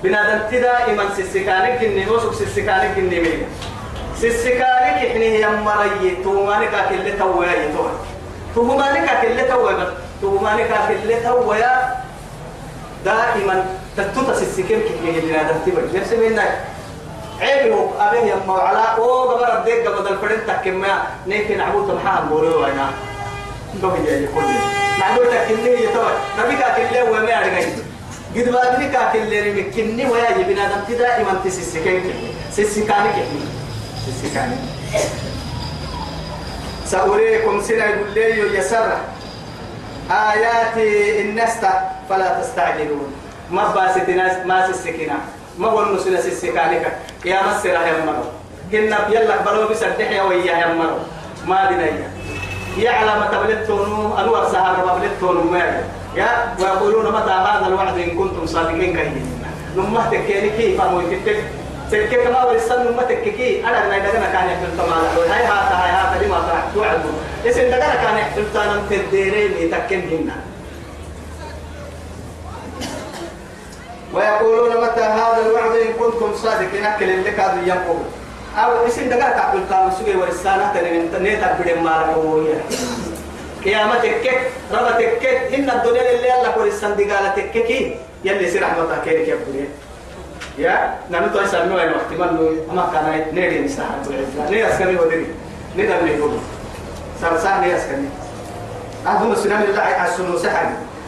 بنادم 0.03 0.39
دائما 0.51 1.03
سسكانك 1.17 1.81
جنيمه 1.81 2.11
وسك 2.11 2.33
سسكانك 2.33 2.97
جنيمه. 2.97 3.47
سسكانك 4.17 4.97
إحنا 5.07 5.25
هي 5.25 5.47
مريي 5.47 6.23
تومانك 6.23 6.73
كل 6.89 7.17
تويا 7.19 7.51
يتوه 7.51 7.91
تومانك 8.55 9.07
كل 9.21 9.37
تويا 9.49 9.93
تومانك 10.21 10.71
كل 10.87 11.09
تويا. 11.23 11.73
دائما 13.05 13.65
تتوتا 13.97 14.33
سسكين 14.33 14.79
كي 14.81 15.21
بنادم 15.21 15.57
تبر 15.65 15.83
نفس 15.95 16.13
منك. 16.13 16.51
عيبه. 17.41 17.89
أبيه 17.99 18.33
يما 18.33 18.53
على 18.53 18.97
أو 18.97 19.29
قبر 19.29 19.57
الديك 19.57 19.87
قبل 19.87 20.07
الفرن 20.07 20.47
تكما 20.47 21.03
نيكي 21.27 21.55
نعبود 21.55 21.91
محام 21.95 22.29
بوريو 22.29 22.65
أنا 22.65 22.89
دوم 23.81 23.95
يجي 23.95 24.27
كل 24.27 24.41
نعبود 24.99 25.25
تكني 25.25 25.83
يتوه 25.83 26.11
نبي 26.39 26.55
كاكل 26.55 27.09
وما 27.09 27.19
أرجعي 27.19 27.65
قد 28.35 28.49
ما 28.49 28.73
أدري 28.73 28.87
كاكل 28.89 29.29
لي 29.29 29.61
مكني 29.61 30.05
ويا 30.05 30.29
يبنا 30.29 30.67
دم 30.67 30.95
دائما 30.95 31.41
تسسكين 31.45 32.03
سسكاني 32.51 33.09
كني. 33.13 33.43
سسكاني 34.05 34.55
سأريكم 36.85 37.61
سنة 37.61 37.85
يقول 37.85 38.13
لي 38.13 38.57
يسر 38.57 38.97
آياتي 40.11 41.21
النستا 41.21 41.91
فلا 42.09 42.41
تستعجلون. 42.41 43.13
ما 43.51 43.73
باست 43.73 44.09
ناس 44.09 44.45
ما 44.45 44.71
سسكنا 44.71 45.17
ما 45.57 45.67
هو 45.67 45.83
النسل 45.83 46.23
سسكانك 46.23 46.97
يا 47.25 47.39
مسر 47.47 47.69
يا 47.69 48.05
مرو 48.05 48.25
كنا 48.71 48.97
يلا 49.09 49.35
بلو 49.45 49.67
بسدح 49.67 50.11
يا 50.11 50.23
ويا 50.23 50.55
يا 50.61 50.73
مرو 50.73 50.99
ما 51.47 51.71
دنيا 51.71 52.09
يعلم 52.77 53.21
تبلتون 53.31 53.89
انور 54.19 54.43
سهر 54.51 54.75
تبلتون 54.87 55.37
ما 55.51 55.83
يا 56.15 56.55
ويقولون 56.59 57.05
متى 57.15 57.31
هذا 57.31 57.65
الوعد 57.67 57.97
إن 57.97 58.17
كنتم 58.17 58.45
صادقين 58.45 58.93
كهين 58.95 59.25
نمة 59.77 60.09
تكيني 60.11 60.49
كيف؟ 60.49 60.81
أمو 60.81 61.01
تك 61.01 61.27
تك 61.91 62.11
كما 62.23 62.43
ورسل 62.45 62.91
نمة 62.91 63.03
تككي 63.03 63.65
أنا 63.65 63.89
ما 63.89 63.97
دغنا 63.97 64.27
كان 64.33 64.45
يحل 64.53 64.71
تمالا 64.77 65.09
هاي 65.33 65.43
هاتا 65.45 65.75
هاي 65.81 65.91
هاتا 65.97 66.25
لما 66.25 66.39
توعدوا 66.75 67.15
اسن 67.47 67.69
دغنا 67.71 67.95
كان 68.03 68.17
يحل 68.17 68.45
تانم 68.53 68.81
تديرين 68.89 69.71
تكن 69.71 70.01
هنا. 70.11 70.35
ويقولون 74.13 74.83
متى 74.83 75.01
هذا 75.01 75.41
الوعد 75.45 75.71
إن 75.71 75.93
كنتم 75.99 76.35
صادقين؟ 76.35 76.85
أكل 76.85 77.23
لك 77.25 77.39
هذا 77.39 77.61
ينقل 77.65 77.99
أو 78.57 78.87
اسم 78.87 79.09
دقا 79.09 79.29
تعقل 79.29 79.59
كانوا 79.69 79.89
سوى 79.89 80.15
ورسالة 80.15 80.73
تنيتا 81.13 81.57
بدين 81.59 81.83
مالك 81.83 82.17
ويا 82.17 82.61
قيامتك 83.65 84.21
كيك 84.21 84.41
ربتك 84.71 85.17
كيك 85.21 85.53
إن 85.53 85.69
الدنيا 85.69 86.11
اللي 86.11 86.33
الله 86.35 86.59
ورسال 86.59 86.97
دقالة 86.97 87.35
كيك 87.53 87.97
يلي 88.23 88.51
سير 88.51 88.63
رحمة 88.63 88.97
كيك 89.05 89.27
يا 89.27 89.35
بدين 89.35 89.69
يا؟ 90.57 90.93
نحن 91.11 91.33
تو 91.33 91.41
يسمى 91.41 91.75
وين 91.75 91.89
وقت 91.89 92.11
من 92.11 92.59
أما 92.71 92.89
كان 92.93 93.25
نيري 93.35 93.59
نسحب 93.59 94.03
بالعزة 94.05 94.49
نير 94.51 94.69
أسكني 94.69 94.95
ودري. 94.95 95.27
نير 95.77 95.97
أبني 95.97 96.11
يقول. 96.11 96.31
سرسان 97.21 97.61
نير 97.61 97.77
أسكني. 97.77 98.09
أهدم 99.07 99.31
السلام 99.31 99.63
اللي 99.63 99.81
على 99.81 100.09
السنو 100.09 100.37
سحر 100.37 100.65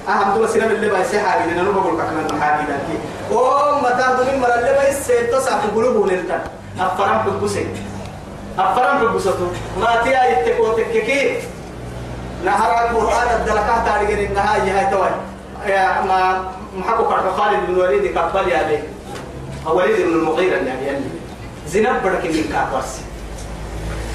أهم 0.09 0.33
دول 0.35 0.43
السلام 0.45 0.71
اللي 0.71 0.89
باي 0.89 1.03
سحر 1.03 1.39
لأن 1.39 1.59
أنا 1.59 1.71
بقول 1.71 1.99
لك 1.99 2.05
من 2.05 2.37
محاكي 2.37 2.63
لكن 2.63 2.99
أو 3.37 3.81
ما 3.81 3.89
تهدم 3.89 4.33
من 4.33 4.39
مرة 4.39 4.53
اللي 4.53 4.73
باي 4.73 4.93
سيتسع 4.93 5.59
في 5.59 5.67
قلوبه 5.67 6.07
للتن 6.07 6.39
أفرام 6.79 7.27
القسم 7.27 7.65
أفرام 8.59 9.01
القسم 9.01 9.51
ما 9.79 10.01
تيا 10.03 10.23
يتكو 10.23 10.73
تككي 10.73 11.37
نهار 12.45 12.89
القرآن 12.89 13.27
الدلكات 13.39 13.85
تاريخ 13.85 14.09
النهاية 14.29 14.79
هاي 14.79 14.91
توي 14.91 15.09
ما 16.07 16.51
محقق 16.77 17.37
خالد 17.37 17.67
بن 17.67 17.73
الوليد 17.73 18.13
كقبل 18.15 18.47
يا 18.49 18.63
لي 18.67 18.79
وليد 19.73 19.95
بن 20.05 20.13
المغيرة 20.13 20.55
يعني 20.55 20.85
يعني 20.85 21.05
زنب 21.67 22.03
برك 22.03 22.25
من 22.25 22.49
كاكوس 22.53 22.97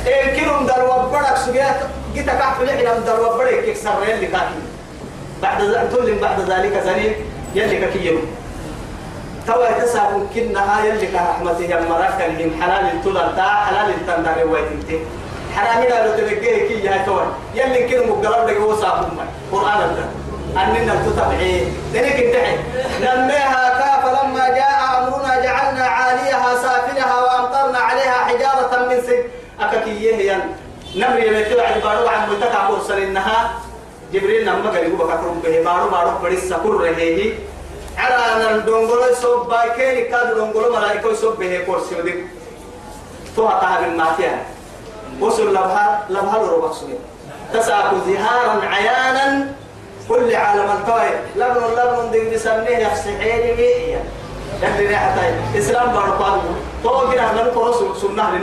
إن 0.07 0.37
كنهم 0.37 0.67
دروا 0.67 1.03
برك 1.03 1.37
سجيت 1.37 1.77
جيت 2.15 2.27
كحف 2.27 2.63
لحنا 2.63 2.99
دروا 2.99 3.37
برك 3.37 3.69
يكسر 3.69 3.91
يلي 4.09 4.27
كاكي 4.27 4.70
بعد 5.43 5.63
ذلك 5.63 6.19
بعد 6.23 6.41
ذلك 6.41 6.83
زني 6.87 7.13
يلي 7.55 7.77
كاكي 7.81 8.19
توا 9.47 9.71
تسا 9.79 10.29
كنا 10.35 10.85
يلي 10.85 11.07
كرحمته 11.07 11.65
يا 11.65 11.81
مرك 11.81 12.19
اللي 12.27 12.63
حلال 12.63 13.05
تلا 13.05 13.33
تا 13.37 13.43
حلال 13.43 14.07
تندر 14.07 14.47
ويتنتي 14.53 15.01
حرامنا 15.57 16.07
لو 16.07 16.13
تلقيه 16.17 16.69
كي 16.69 16.85
يا 16.85 17.03
توا. 17.07 17.23
يلي 17.55 17.89
كانوا 17.89 18.17
مقلب 18.17 18.49
لك 18.49 18.61
وصاحب 18.61 19.05
قرآن 19.53 19.79
الله. 19.89 20.09
أننا 20.63 20.95
تتبعي. 21.05 21.69
ذلك 21.95 22.17
انتهي 22.25 22.57
نميها 23.01 23.63
كاف 23.79 24.05
لما 24.17 24.49
جاء 24.49 24.79
أمرنا 24.99 25.43
جعلنا 25.45 25.85
عاليها 25.85 26.55
سافلها 26.63 27.21
وأمطرنا 27.21 27.79
عليها 27.79 28.19
حجارة 28.29 28.89
من 28.89 29.01
سجن. 29.07 29.23
أكاكيه 29.61 30.33
ين 30.33 30.41
نمري 30.97 31.27
يمتلع 31.27 31.65
عبارو 31.65 32.09
عن 32.09 32.31
ملتقى 32.31 32.67
قرصر 32.69 32.95
إنها 32.95 33.51
جبريل 34.13 34.45
نما 34.45 34.71
قال 34.71 34.77
يقول 34.77 34.97
بكرم 34.99 35.41
به 35.45 35.63
بارو 35.65 35.91
بارو 35.91 36.11
بريس 36.23 36.45
سكر 36.49 36.71
رهيه 36.71 37.35
على 37.99 38.15
أن 38.15 38.55
الدونغولو 38.55 39.05
يصوب 39.07 39.49
بايكين 39.49 40.11
كاد 40.11 40.35
دونغولو 40.35 40.77
ملايكو 40.77 41.09
يصوب 41.09 41.39
به 41.39 41.65
قرص 41.67 41.93
يودي 41.93 42.15
تو 43.37 43.49
أتاها 43.49 43.81
من 43.81 43.97
ماتيا 43.97 44.43
وصل 45.21 45.51
لبها 45.51 46.07
لبها 46.11 46.39
لربع 46.39 46.73
سنين 46.73 46.99
تسعى 47.55 47.83
زهارا 48.07 48.65
عيانا 48.65 49.53
كل 50.09 50.35
عالم 50.35 50.71
الطوي 50.71 51.11
لبن 51.37 51.65
لبن 51.77 52.11
دين 52.11 52.35
بسميه 52.35 52.79
يفسحين 52.79 53.57
مية 53.57 54.05
يعني 54.63 54.87
ريحة 54.87 55.15
إسلام 55.59 55.93
بارقام 55.93 56.41
تو 56.85 57.13
كده 57.13 57.27
إحنا 57.27 57.43
نقول 57.43 57.75
سنة 57.97 58.41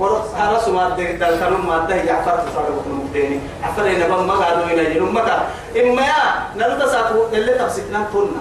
لنمويو 0.00 0.22
هرسوا 0.36 0.72
ما 0.72 0.88
دك 0.88 1.06
دلكنهم 1.06 1.66
ما 1.66 1.78
ده 1.78 1.94
يعفر 1.94 2.38
تصارع 2.38 2.68
بكم 2.68 3.06
مديني 3.10 3.40
عفر 3.62 3.86
إن 3.86 4.08
بام 4.10 4.26
ما 4.26 4.34
قالوا 4.34 4.64
إلى 4.64 4.94
جنوب 4.94 5.08
مكة 5.10 5.46
إما 5.76 6.02
يا 6.02 6.22
نلتصقوا 6.56 7.28
اللي 7.32 7.52
تفسكنا 7.52 8.06
كنا 8.12 8.40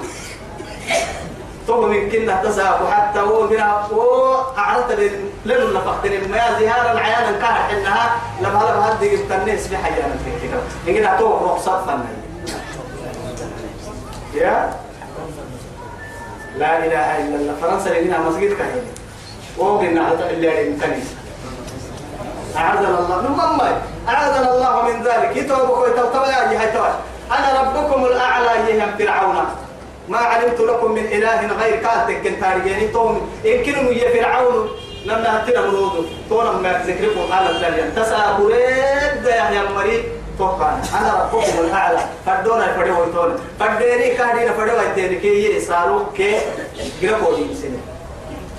تو 1.67 1.81
من 1.88 2.09
كنا 2.09 2.41
تساقوا 2.43 2.89
حتى 2.89 3.19
هو 3.19 3.47
من 3.47 3.59
هو 3.93 4.41
أعرض 4.57 4.91
لن 5.45 5.74
نفقتني 5.74 6.17
ما 6.27 6.38
يا 6.38 6.59
زهارا 6.59 7.00
عيانا 7.00 7.31
كان 7.39 7.77
إنها 7.77 8.12
لما 8.41 8.59
هلا 8.59 8.91
هدي 8.93 9.15
التنس 9.15 9.67
بحيانا 9.67 10.15
كده 10.43 10.97
إننا 10.97 11.19
تو 11.19 11.45
رخصة 11.45 11.81
فنية 11.85 12.25
يا 14.41 14.74
لا 16.57 16.85
إله 16.85 17.17
إلا 17.17 17.35
الله 17.35 17.53
فرنسا 17.62 17.89
لنا 17.89 18.19
مسجد 18.19 18.53
كهين 18.53 18.83
وقلنا 19.57 20.01
على 20.05 20.29
اللي 20.29 20.67
الكنيسة 20.67 21.15
أعاذنا 22.57 23.00
الله. 23.00 23.21
من 23.21 23.31
مما 23.31 23.81
أعاذنا 24.09 24.55
الله 24.55 24.81
من 24.81 25.03
ذلك. 25.03 25.38
يتوبوا 25.38 25.88
يتوبوا 25.88 26.25
يا 26.25 26.95
أنا 27.31 27.62
ربكم 27.62 28.05
الأعلى 28.05 28.51
يهم 28.69 28.91
فرعون. 29.00 29.45
ما 30.09 30.17
علمت 30.17 30.59
لكم 30.59 30.91
من 30.91 31.05
إله 31.05 31.47
غير. 31.59 31.75
كاتك 31.75 32.21
كنت 32.24 32.41
تاريخي 32.41 32.88
توم 32.88 33.29
إن 33.45 33.63
كنوا 33.63 33.91
يا 33.91 34.09
فرعون 34.13 34.69
لما 35.05 35.43
هتنا 35.43 35.62
منود 35.62 36.09
تونا 36.29 36.51
ما 36.51 36.83
ذكركم. 36.88 37.33
قال 37.33 37.55
الدنيا 37.55 37.89
تسا 37.95 38.38
بريد 38.39 39.25
يا 39.25 39.63
مريض 39.75 40.03
توقع 40.37 40.70
أنا 41.00 41.11
ربكم 41.22 41.59
الأعلى. 41.59 42.00
فردونا 42.25 42.68
فدوا 42.77 42.98
ويتون 42.98 43.35
فديني 43.59 44.07
كهدينا 44.15 44.53
فدوا 44.53 44.79
ويتين 44.79 45.20
كي 45.20 45.55
يسارو 45.55 46.05
كي. 46.18 46.37
جربوا 47.01 47.37
سنة. 47.61 47.79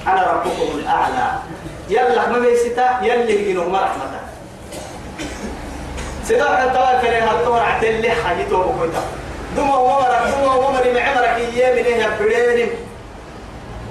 أنا 0.06 0.22
ربكم 0.32 0.78
الأعلى. 0.78 1.26
يلا 1.88 2.28
ما 2.28 2.38
بيستا 2.38 3.00
يلي 3.02 3.40
يجينوا 3.40 3.68
مرحمة 3.68 4.20
سيدا 6.24 6.44
حتى 6.44 7.06
كان 7.06 7.28
هالتور 7.28 7.60
عتلي 7.60 8.10
حاجته 8.10 8.58
وكذا 8.58 9.02
دم 9.56 9.70
ومرك 9.70 10.22
دم 10.32 10.64
ومري 10.64 10.92
معمرك 10.92 11.36
إياه 11.36 11.72
من 11.74 11.84
إيه 11.84 12.18
بريني 12.20 12.70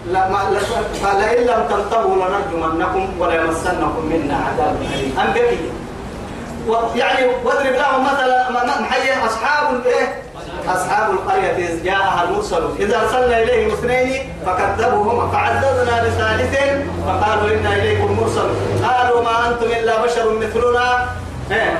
لا 0.07 0.29
ما 0.29 0.49
لا 0.51 0.59
فلئن 1.03 1.43
لم 1.47 1.67
تنتهوا 1.69 2.15
لنرجمنكم 2.15 3.09
ولا 3.19 3.35
يمسنكم 3.35 4.05
منا 4.05 4.35
عذاب 4.35 4.77
أليم. 4.81 5.19
أم 5.19 5.33
بقي 5.33 5.57
يعني 6.99 7.25
واضرب 7.43 7.73
لهم 7.73 8.03
مثلا 8.03 8.81
محيي 8.81 9.25
أصحاب 9.25 9.75
الإيه 9.75 10.24
أصحاب 10.67 11.11
القرية 11.11 11.67
إذ 11.67 11.83
جاءها 11.83 12.23
المرسل. 12.23 12.63
إذا 12.79 13.01
أرسلنا 13.01 13.43
إليهم 13.43 13.71
اثنين 13.71 14.33
فكذبوهما 14.45 15.31
فعززنا 15.31 16.03
بثالث 16.03 16.55
فقالوا 17.07 17.57
إنا 17.57 17.75
إليكم 17.75 18.19
مرسل. 18.21 18.49
قالوا 18.87 19.21
ما 19.23 19.47
أنتم 19.47 19.65
إلا 19.65 20.05
بشر 20.05 20.33
مثلنا. 20.33 21.05
إيه؟ 21.51 21.79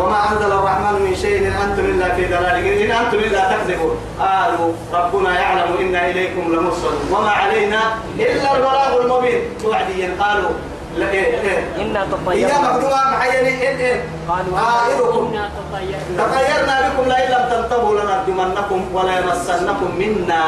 وما 0.00 0.32
أنزل 0.32 0.52
الرحمن 0.52 1.02
من 1.02 1.16
شيء 1.16 1.38
إن 1.38 1.52
أنتم 1.52 1.84
إلا 1.84 2.14
في 2.14 2.26
ضلال. 2.26 2.66
إن 2.82 2.90
أنتم 2.90 3.18
إلا 3.18 3.40
تكذبون. 3.52 3.96
قالوا 4.20 4.72
ربنا 4.92 5.40
يعلم 5.40 5.76
إنا 5.80 6.10
إليكم 6.10 6.54
لمرسل. 6.54 6.94
وما 7.12 7.30
علينا 7.30 7.80
إلا 8.18 8.56
البلاغ 8.56 9.02
المبين. 9.02 9.40
وعديا 9.64 10.10
قالوا 10.20 10.50
لا 10.96 11.10
إيه 11.10 11.40
إيه. 11.40 11.82
إنا 11.82 12.06
تطيرنا. 12.12 12.60
مقدومة 12.60 13.10
محيني 13.16 13.48
إيه 13.48 13.76
إيه. 13.76 14.04
قالوا 14.28 14.58
آئركم 14.58 15.26
إنا 15.34 15.50
تطيرنا. 15.58 16.26
تطيرنا 16.26 16.88
بكم 16.88 17.08
لئن 17.08 17.30
لم 17.30 17.48
تنتهوا 17.50 18.00
لنرجمنكم 18.00 18.94
ولا 18.94 19.18
يمسنكم 19.18 19.90
منا 19.98 20.42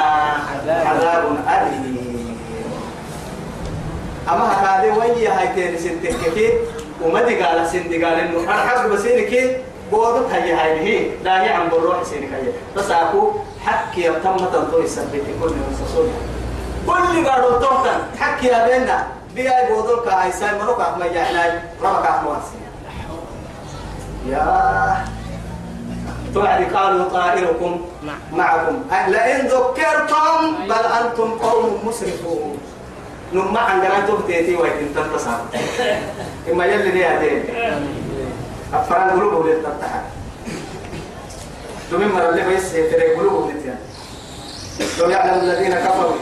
عذاب 0.87 1.25
أليم. 1.49 2.39
أما 4.29 4.53
هذا 4.53 4.95
ويا 4.95 5.41
هاي 5.41 5.49
تاني 5.49 5.79
سنتككي 5.79 6.51
وما 7.03 7.21
قال 7.21 7.67
سندي 7.67 8.05
قال 8.05 8.15
إنه 8.15 8.41
أنا 8.45 8.63
حسب 8.69 8.91
بسينك 8.91 9.61
بودت 9.93 10.31
هي 10.33 10.53
هاي 10.53 10.81
هي 10.81 11.11
لا 11.25 11.43
هي 11.43 11.49
عم 11.49 11.69
بروح 11.69 12.03
سينك 12.03 12.29
هي 12.33 12.53
بس 12.77 12.91
أكو 12.91 13.31
حكي 13.65 14.03
تم 14.25 14.37
تنطوي 14.37 14.85
يثبت 14.85 15.23
كل 15.41 15.49
يوم 15.49 15.77
كل 16.87 17.29
قالوا 17.29 17.59
توتن 17.59 18.01
حكي 18.20 18.47
يا 18.47 18.68
بينا. 18.68 19.07
بيا 19.35 19.68
بودل 19.68 20.05
كهاي 20.05 20.33
ساي 20.33 20.59
منو 20.59 20.77
كأحمد 20.77 21.12
يعني 21.12 21.61
ربك 21.83 22.07
أحمد. 22.07 22.42
يا. 24.29 25.05
توعد 26.35 26.75
قالوا 26.75 27.09
طائركم 27.09 27.81
معكم. 28.33 28.77
لئن 29.09 29.47
ذكرتم 29.47 30.66
بل 30.68 30.85
أنتم 31.01 31.31
قوم 31.38 31.81
مسرفون. 31.85 32.59
نما 33.33 33.61
عن 33.61 33.81
جران 33.81 34.07
تبتيتي 34.07 34.57
ويتم 34.57 34.87
تنتصر 34.94 35.38
إما 36.53 36.64
يلي 36.64 36.90
دي 36.90 37.07
هدين 37.07 37.44
أفران 38.75 39.11
قلوبه 39.11 39.49
للتنتحر 39.49 40.03
تمين 41.90 42.09
مرة 42.09 42.29
اللي 42.29 42.42
بيس 42.42 42.73
تري 42.73 43.14
قلوبه 43.14 43.53
للتنتحر 43.53 43.79
لو 44.99 45.11
يعلم 45.11 45.40
الذين 45.40 45.75
كفروا 45.75 46.14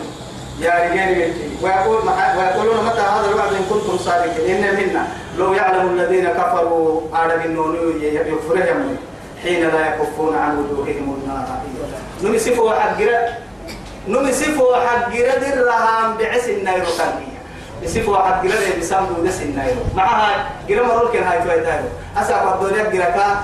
يا 0.63 0.75
رجال 0.85 1.33
ويقول 1.63 1.99
ويقولون 2.39 2.87
متى 2.87 3.01
هذا 3.01 3.27
الوعد 3.31 3.53
إن 3.53 3.65
كنتم 3.71 3.99
صادقين؟ 3.99 4.65
إن 4.65 4.77
منا. 4.77 5.07
لو 5.39 5.53
يعلم 5.53 5.89
الذين 5.89 6.29
كفروا 6.29 7.01
على 7.15 7.35
النون 7.35 7.77
يكفرهم 8.03 8.97
حين 9.43 9.69
لا 9.69 9.89
يكفون 9.89 10.37
عن 10.37 10.59
وجوههم 10.59 11.23
النار. 11.23 11.47
نمسفوا 12.23 12.73
حقرا 12.73 13.19
نمسفوا 14.09 14.77
حقرا 14.77 15.35
درهم 15.39 16.17
بعس 16.19 16.49
النير 16.49 16.85
كانية 16.99 17.39
يسفوا 17.83 18.17
حقرا 18.17 18.79
بسام 18.81 19.07
دودس 19.07 19.43
النير 19.43 19.75
معها 19.95 20.51
قرا 20.69 20.87
مرول 20.87 21.13
كان 21.13 21.23
هاي 21.23 21.39
توي 21.39 21.61
تايرو 21.61 21.89
الدنيا 22.55 22.85
قرا 22.85 23.11
كا. 23.11 23.41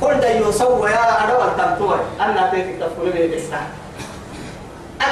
كل 0.00 0.48
يسوى 0.48 0.90
يا 0.90 1.24
أدوال 1.24 1.56
تنتوي. 1.56 1.96
أنا 2.20 2.50
تيتك 2.50 2.78
تقول 2.78 3.08
لي 3.14 3.40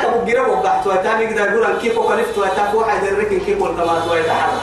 أكبر 0.04 0.24
جرا 0.24 0.46
وقعت 0.46 0.86
وتاني 0.86 1.26
كده 1.26 1.52
يقول 1.52 1.78
كيف 1.78 1.98
وكلفت 1.98 2.38
وتاك 2.38 2.74
واحد 2.74 3.04
الركن 3.04 3.40
كيف 3.40 3.62
والكمات 3.62 4.08
ويتحرك 4.10 4.60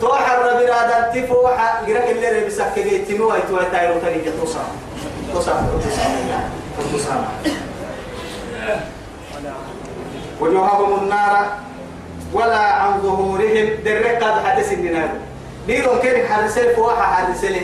توحر 0.00 0.42
برادة 0.42 1.12
تفوح 1.14 1.82
جرا 1.86 2.10
اللي 2.10 2.40
ربي 2.40 2.50
سكجي 2.50 2.98
تنو 2.98 3.32
ويت 3.32 3.50
ويتايرو 3.50 4.00
تاني 4.00 4.22
جتوسا 4.22 4.60
توسا 5.34 5.66
توسا 6.92 7.28
وجوههم 10.40 11.02
النار 11.02 11.46
ولا 12.32 12.58
عن 12.58 13.00
ظهورهم 13.02 13.68
درك 13.84 14.22
قد 14.24 14.46
حدث 14.46 14.72
النار 14.72 15.08
بيرو 15.66 16.00
كيف 16.00 16.32
حدث 16.32 16.58
فوح 16.76 17.02
حدث 17.02 17.44
له 17.44 17.62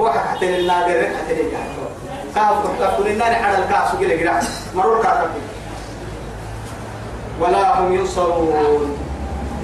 هو 0.00 0.10
حتى 0.10 0.58
النادر 0.60 1.06
حتى 1.16 1.32
الجاهل 1.32 1.74
كاف 2.34 2.80
كاف 2.80 3.06
النار 3.06 3.34
على 3.34 3.58
الكاس 3.58 3.94
وكذا 3.94 4.16
كذا 4.16 4.42
مرور 4.74 5.02
كاف 5.02 5.28
ولا 7.40 7.80
هم 7.80 7.92
ينصرون. 7.94 8.98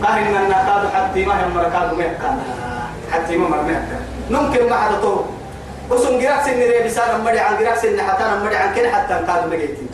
قهرنا 0.03 0.41
النقاد 0.41 0.83
حتى 0.95 1.25
ما 1.25 1.35
هم 1.47 1.55
مركاد 1.55 1.95
مهكا 1.95 2.31
حتى 3.13 3.37
ما 3.37 3.49
مرمهكا 3.49 3.99
ممكن 4.31 4.69
ما 4.71 4.77
حدا 4.77 5.01
طور 5.01 5.25
وسن 5.91 6.19
جراك 6.19 6.43
سن 6.45 6.57
ري 6.57 6.83
بسال 6.89 7.21
مدي 7.25 7.41
عن 7.41 7.59
جراك 7.61 7.77
سن 7.77 8.01
حتى 8.01 8.25
مدي 8.45 8.57
عن 8.57 8.75
كل 8.75 8.89
حتى 8.89 9.15
قاد 9.15 9.53
مجيتي 9.53 9.87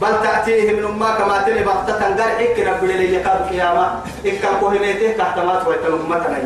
بل 0.00 0.14
تأتيهم 0.22 0.76
لما 0.80 1.14
كما 1.14 1.42
تلي 1.42 1.62
بغتة 1.62 2.00
قال 2.00 2.20
إكنا 2.20 2.72
بلي 2.80 3.14
يقال 3.14 3.48
قيامة. 3.48 4.00
إكنا 4.26 4.50
كوهميته 4.60 5.12
تحت 5.18 5.38
ما 5.38 5.60
تويتم 5.64 5.92
أمتنا 5.92 6.38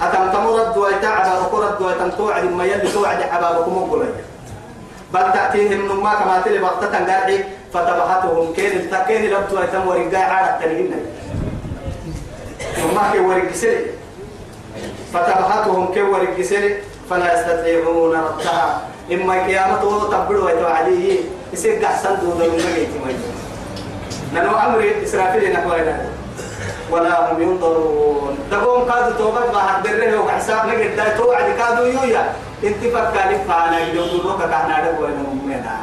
هتم 0.00 0.24
تمرد 0.32 0.76
ويتعب 0.76 1.26
وقرد 1.40 1.82
ويتم 1.82 2.10
توعد 2.10 2.44
ما 2.44 2.64
يلي 2.64 2.88
توعد 2.92 3.22
حبابكم 3.22 3.76
وقلي 3.76 4.08
بل 5.12 5.32
تأتيهم 5.32 5.80
لما 5.88 6.14
كما 6.14 6.40
تلي 6.44 6.58
بغتة 6.58 6.92
قال 6.92 7.44
فتبهتهم 7.74 8.52
كين 8.56 8.90
تكين 8.90 9.30
لبت 9.30 9.52
ويتم 9.52 9.88
ورقاء 9.88 10.30
عادة 10.30 10.52
تنهن 10.60 10.92
وما 12.84 13.02
كي 13.12 13.18
ورقسلي. 13.18 13.86
فتبهتهم 15.12 15.92
كي 15.94 16.02
ورقسلي 16.02 16.76
فلا 17.10 17.34
يستطيعون 17.34 18.14
ردها 18.14 18.80
إما 19.12 19.34
قيامته 19.46 20.10
تبدو 20.10 20.46
ويتوعديه 20.46 21.20
يصير 21.52 21.86
أحسن 21.86 22.20
دون 22.20 22.42
المجيء 22.42 22.88
ننو 24.34 24.50
أمر 24.50 24.80
إسرافيل 25.04 25.52
نحو 25.52 25.70
ولا 26.90 27.32
هم 27.32 27.42
ينظرون. 27.42 28.38
تقوم 28.50 28.82
قاد 28.90 29.18
توبت 29.18 29.48
ما 29.54 29.60
حد 29.60 29.82
بره 29.82 30.18
وحساب 30.20 30.66
نجد. 30.68 31.16
توعد 31.18 31.48
كادو 31.58 31.84
يويا. 31.84 32.32
انت 32.64 32.82
فكالي 32.94 33.38
فانا 33.48 33.78
يدو 33.80 34.18
دوك 34.22 34.40
كانا 34.40 34.76
دو 34.84 35.04
وين 35.04 35.16
مؤمنا 35.16 35.76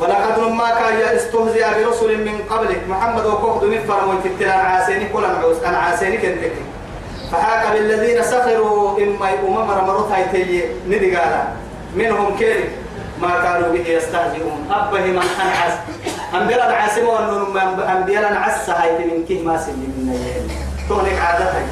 ولقد 0.00 0.38
ما 0.38 0.70
كان 0.70 1.16
استهزئ 1.16 1.64
برسل 1.74 2.24
من 2.24 2.38
قبلك. 2.50 2.80
محمد 2.88 3.26
وكوخ 3.26 3.62
من 3.62 3.80
فرموا 3.88 4.14
تتلان 4.24 4.60
عاسيني 4.60 5.08
كل 5.08 5.22
معوس 5.22 5.56
أنا 5.66 5.78
عاسيني 5.78 6.16
كنتك. 6.16 6.52
فحاك 7.32 7.72
بالذين 7.72 8.22
سخروا 8.22 8.98
إما 8.98 9.28
أمم 9.48 9.70
رمرت 9.70 10.12
هاي 10.12 10.24
ندي 10.88 11.16
قالا 11.16 11.42
منهم 11.96 12.36
كيري 12.38 12.68
ما 13.22 13.42
كانوا 13.42 13.68
به 13.72 13.88
يستهزئون. 13.88 14.70
أبه 14.70 15.00
من 15.00 15.18
أنعس 15.18 15.74
أنبياء 16.34 16.68
العاصم 16.68 17.04
وأنهم 17.04 17.58
أنبياء 17.80 18.32
العس 18.32 18.70
هاي 18.70 19.04
من 19.04 19.24
كه 19.28 19.42
ما 19.42 19.58
سلم 19.58 19.92
من 19.98 20.50
تونك 20.88 21.18
عادتها 21.18 21.62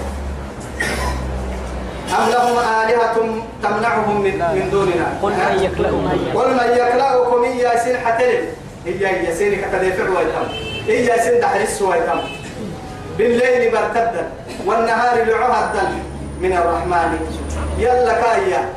أم 2.06 2.30
لهم 2.30 2.58
آلهة 2.58 3.16
تمنعهم 3.62 4.20
من, 4.20 4.38
من 4.38 4.68
دوننا؟ 4.70 5.06
قل 5.22 5.30
من 5.30 5.62
يكلأكم 5.62 6.08
قل 6.34 6.50
من 6.54 6.68
يكلأكم 6.72 7.44
إيا 7.44 7.78
سين 7.78 7.96
حتلم 7.96 8.46
إيا 8.86 9.34
سين 9.34 9.60
كتدفع 9.60 10.08
ويتم. 10.18 10.46
إيا 10.88 11.22
سين 11.22 11.40
دحرس 11.40 11.82
ويتم. 11.82 12.20
بالليل 13.18 13.70
برتدا 13.72 14.28
والنهار 14.66 15.24
لعهدا 15.24 15.82
من 16.40 16.52
الرحمن. 16.52 17.18
يلا 17.78 18.12
كايا. 18.12 18.68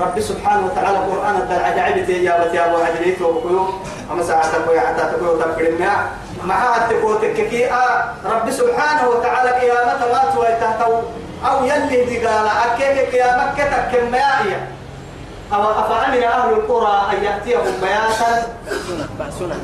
رب 0.00 0.20
سبحانه 0.20 0.66
وتعالى 0.66 0.98
قرآن 0.98 1.36
الدل 1.36 1.64
عجائب 1.64 2.10
يا 2.10 2.44
بتي 2.44 2.64
أبو 2.64 2.76
عجليت 2.76 3.22
وبكيو 3.22 3.68
أما 4.12 4.22
ساعتك 4.22 4.68
ويا 4.68 4.80
حتى 4.80 5.02
تكيو 5.12 5.36
تبكر 5.36 5.72
مع 6.44 6.76
التكو 6.76 7.14
تككي 7.14 7.70
آه. 7.70 8.14
رب 8.24 8.50
سبحانه 8.50 9.08
وتعالى 9.08 9.50
قيامة 9.50 10.00
ما 10.12 10.20
تويتهتو. 10.34 10.92
أو 11.46 11.64
يلي 11.64 12.04
دي 12.04 12.26
قال 12.26 12.48
أكيك 12.48 13.14
قيامة 13.14 13.54
كتك 13.54 13.88
كمائية 13.92 14.68
أو 15.52 15.62
أفأمن 15.62 16.22
أهل 16.22 16.52
القرى 16.52 17.02
أن 17.12 17.24
يأتيهم 17.24 17.72
بياتا؟ 17.82 18.56
بأسنا. 19.18 19.54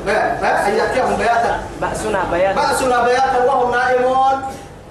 أن 0.67 0.73
يأتيهم 0.73 1.15
بياتا. 1.15 1.59
بأسنا 1.81 2.23
بياتا. 2.31 2.61
بأسنا 2.61 3.03
بياتا 3.03 3.45
وهم 3.45 3.71
نائمون. 3.71 4.41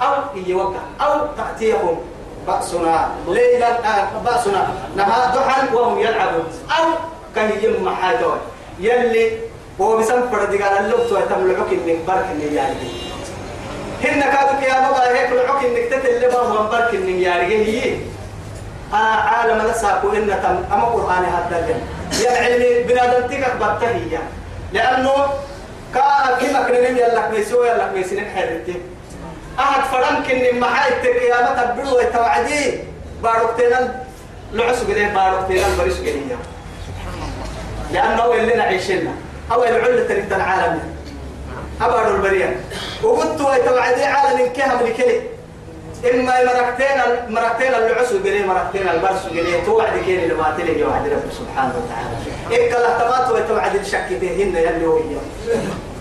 أو 0.02 0.14
يوقع 0.46 0.80
أو 1.00 1.26
تأتيهم 1.36 1.98
بأسنا. 2.46 3.08
ليلا 3.28 3.68
آه 3.68 4.08
بأسنا. 4.24 4.68
نهار 4.96 5.34
ضحى 5.34 5.74
وهم 5.74 5.98
يلعبون. 5.98 6.44
أو 6.78 6.84
كهي 7.34 7.78
محاجون 7.78 8.38
يلي 8.80 9.38
هو 9.80 9.96
بسم 9.96 10.30
فرد 10.30 10.62
قال 10.62 10.78
اللوت 10.78 11.12
ويتم 11.12 11.50
العك 11.50 11.72
من 11.72 12.04
برك 12.08 12.26
النياري 12.32 13.05
هن 14.04 14.20
كادوا 14.20 14.60
قيامة 14.64 14.90
بقى 14.90 15.18
هيك 15.18 15.32
العك 15.32 15.64
إنك 15.64 15.84
تتل 15.90 16.28
بهم 16.32 16.68
برك 16.68 16.94
النياري 16.94 17.46
هي. 17.66 17.96
آه 18.92 18.96
عالم 18.96 19.70
لساكو 19.70 20.08
إن 20.12 20.26
تم 20.42 20.74
أما 20.74 20.84
قرآن 20.84 21.24
هذا 21.24 21.78
يعني 22.24 22.82
بنادم 22.82 23.26
تيجك 23.26 23.56
بتهيا 23.56 24.20
لأنه 24.72 25.12
كا 25.94 26.36
كما 26.40 26.62
كنا 26.62 26.78
يلا 26.78 27.20
كميسوا 27.20 27.66
يلا 27.66 27.86
كميسين 27.88 28.24
حرتي 28.36 28.74
أحد 29.58 29.80
فرن 29.82 30.22
كن 30.22 30.60
محاي 30.60 30.92
القيامة 30.92 31.62
تبدو 31.62 31.98
وتوعدي. 31.98 32.78
باركتنا 33.22 34.04
لعس 34.52 34.82
قليه 34.82 35.06
باركتنا 35.14 35.76
بريش 35.78 35.94
قليه 35.94 36.36
لأنه 37.92 38.22
هو 38.22 38.34
اللي 38.34 38.54
نعيشنا. 38.54 39.10
هو 39.52 39.64
العلة 39.64 40.08
تريد 40.08 40.32
العالم. 40.32 40.95
أبارو 41.80 42.16
البريان 42.16 42.56
وقلت 43.02 43.40
وتوعدي 43.40 44.04
عالم 44.04 44.52
كهم 44.56 44.86
لكلي. 44.86 45.20
إما 46.14 46.44
مركتين 46.44 46.98
مركتين 47.28 47.74
العس 47.74 48.12
قليه 48.12 48.46
مركتين 48.46 48.88
البرس 48.88 49.26
قليه 49.26 49.64
توعد 49.64 49.98
كيني 50.04 50.28
لما 50.28 50.54
تلي 50.58 50.80
يوعد 50.80 51.08
رب 51.08 51.32
سبحانه 51.32 51.74
وتعالى. 51.76 52.16
إيه 52.50 52.70
كلا 52.72 52.98
تمات 52.98 53.30
وتوعد 53.30 53.74
الشك 53.74 54.08
هن 54.22 54.56
يلي 54.56 54.86
هو 54.86 54.98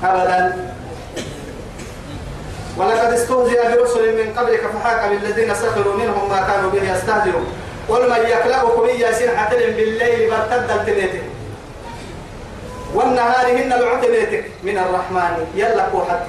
أبدا. 0.03 0.73
ولقد 2.77 3.13
استهزئ 3.13 3.75
برسل 3.75 4.25
من 4.25 4.33
قبلك 4.33 4.61
فحاك 4.61 5.09
بالذين 5.09 5.55
سخروا 5.55 5.95
منهم 5.95 6.29
ما 6.29 6.47
كانوا 6.47 6.71
به 6.71 6.93
يستهزئون. 6.93 7.45
قل 7.89 8.09
من 8.09 8.29
يكلأكم 8.29 8.85
ياسين 8.85 9.37
حتلم 9.37 9.75
بالليل 9.75 10.29
برتد 10.29 10.71
التنيتك 10.71 11.21
والنهار 12.95 13.45
هن 13.59 13.73
العتنيتك 13.73 14.45
من 14.63 14.77
الرحمن. 14.77 15.33
يلا 15.55 15.83
حتى 15.91 16.27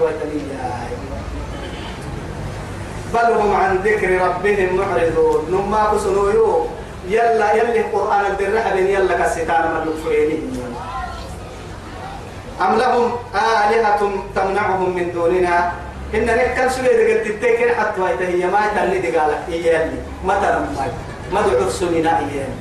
بل 3.15 3.33
هم 3.33 3.51
عن 3.55 3.77
ذكر 3.77 4.11
ربهم 4.27 4.77
معرضون. 4.77 5.41
نما 5.51 5.83
كسنويو 5.95 6.67
يلا 7.09 7.53
يلي 7.53 7.81
القرآن 7.81 8.25
الدرحب 8.27 8.77
يلا 8.77 9.15
كستان 9.15 9.65
من 9.71 9.93
الفريني 9.93 10.39
أم 12.61 12.79
لهم 12.79 13.07
آلهة 13.35 14.01
تمنعهم 14.35 14.91
من 14.97 15.13
دوننا؟ 15.13 15.73
إن 16.15 16.27
نكال 16.27 16.71
سوى 16.71 16.87
إذا 16.87 17.05
قلت 17.19 17.27
تتكين 17.29 17.71
حتى 17.75 18.01
هي 18.21 18.47
ما 18.47 18.61
تلي 18.77 18.99
دي 18.99 19.11
قالك 19.17 19.43
إيالي 19.49 19.99
مثلا 20.25 20.59
ما 20.59 20.87
مدعو 21.33 21.71
سننا 21.71 22.19
إيالي. 22.19 22.59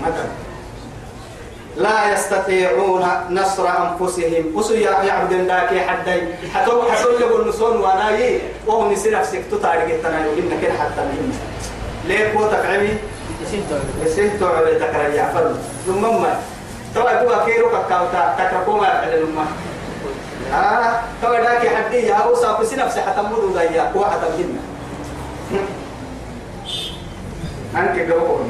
مثلا 0.00 0.43
لا 1.76 2.12
يستطيعون 2.12 3.04
نصر 3.30 3.66
أنفسهم. 3.68 4.44
وسو 4.54 4.74
يعبد 4.74 5.32
ذاك 5.32 5.78
حتى 5.88 6.14
حتى 6.54 6.70
حصل 6.90 7.20
له 7.20 7.42
النصون 7.42 7.76
وأنا 7.76 8.10
يي 8.10 8.40
وهم 8.66 8.92
يصير 8.92 9.18
نفسك 9.18 9.42
تطارق 9.50 9.84
التنايو 9.84 10.32
إن 10.32 10.58
كده 10.62 10.72
حتى 10.72 11.00
مهم 11.00 11.32
ليه 12.06 12.38
قوة 12.38 12.52
تقعمي 12.52 12.88
يسين 14.04 14.30
تعالى 14.40 14.74
تكرر 14.78 15.10
يعفر 15.14 15.54
ثم 15.86 16.02
ما. 16.02 16.40
توا 16.94 17.10
يبغى 17.10 17.52
كيرو 17.52 17.70
كاكاوتا 17.70 18.34
تكركو 18.38 18.76
ما 18.76 18.86
يعمل 18.86 19.22
لما 19.22 19.46
آه. 20.54 21.00
توا 21.22 21.40
داك 21.40 21.74
حدي. 21.74 21.96
يا 22.06 22.24
أبو 22.24 22.34
سافسي 22.34 22.76
نفسه 22.76 23.00
حتى 23.02 23.22
مدو 23.22 23.48
ضيا 23.54 23.92
هو 23.96 24.04
حتى 24.04 24.26
جنة 24.38 24.60
أنك 27.76 28.06
جوابه 28.08 28.44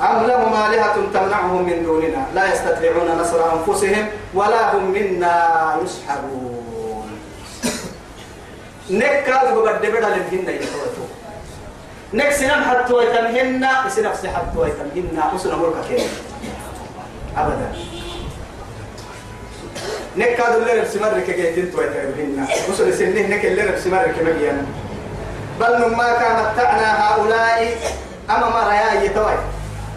أم 0.00 0.26
لهم 0.26 0.52
آلهة 0.72 0.96
تمنعهم 1.14 1.62
من 1.62 1.82
دوننا؟ 1.84 2.26
لا 2.34 2.54
يستطيعون 2.54 3.18
نصر 3.20 3.40
أنفسهم 3.52 4.06
ولا 4.34 4.74
هم 4.76 4.90
منا 4.90 5.76
يسحبون 5.84 7.18
نكاد 8.90 9.54
ببدأ 9.54 9.90
بدا 9.90 10.08
للهن 10.08 10.48
يتوتو 10.54 11.04
نك 12.14 12.32
سنم 12.32 12.64
حتى 12.64 12.92
ويتمهن 12.92 13.66
سنف 13.88 14.26
حتى 14.26 14.58
ويتمهن 14.58 15.22
وسنا 15.34 15.56
ملك 15.56 15.74
كيف؟ 15.88 16.22
أبدا. 17.36 17.72
نك 20.16 20.28
كادو 20.36 20.58
اللي 20.58 20.80
رب 20.80 20.86
سمر 20.86 21.20
كي 21.20 21.52
تنتو 21.52 21.78
ويتمهن 21.78 22.46
وسنا 22.70 22.92
سنه 22.96 23.20
نك 23.36 23.44
اللي 23.44 23.62
رب 23.62 23.78
سمر 23.78 24.02
كمجيان 24.18 24.66
بل 25.60 25.96
ما 25.96 26.12
كان 26.12 26.52
متعنا 26.52 27.08
هؤلاء 27.08 27.76
أما 28.30 28.48
ما 28.48 28.60
رأي 28.68 29.06
يتوي. 29.06 29.34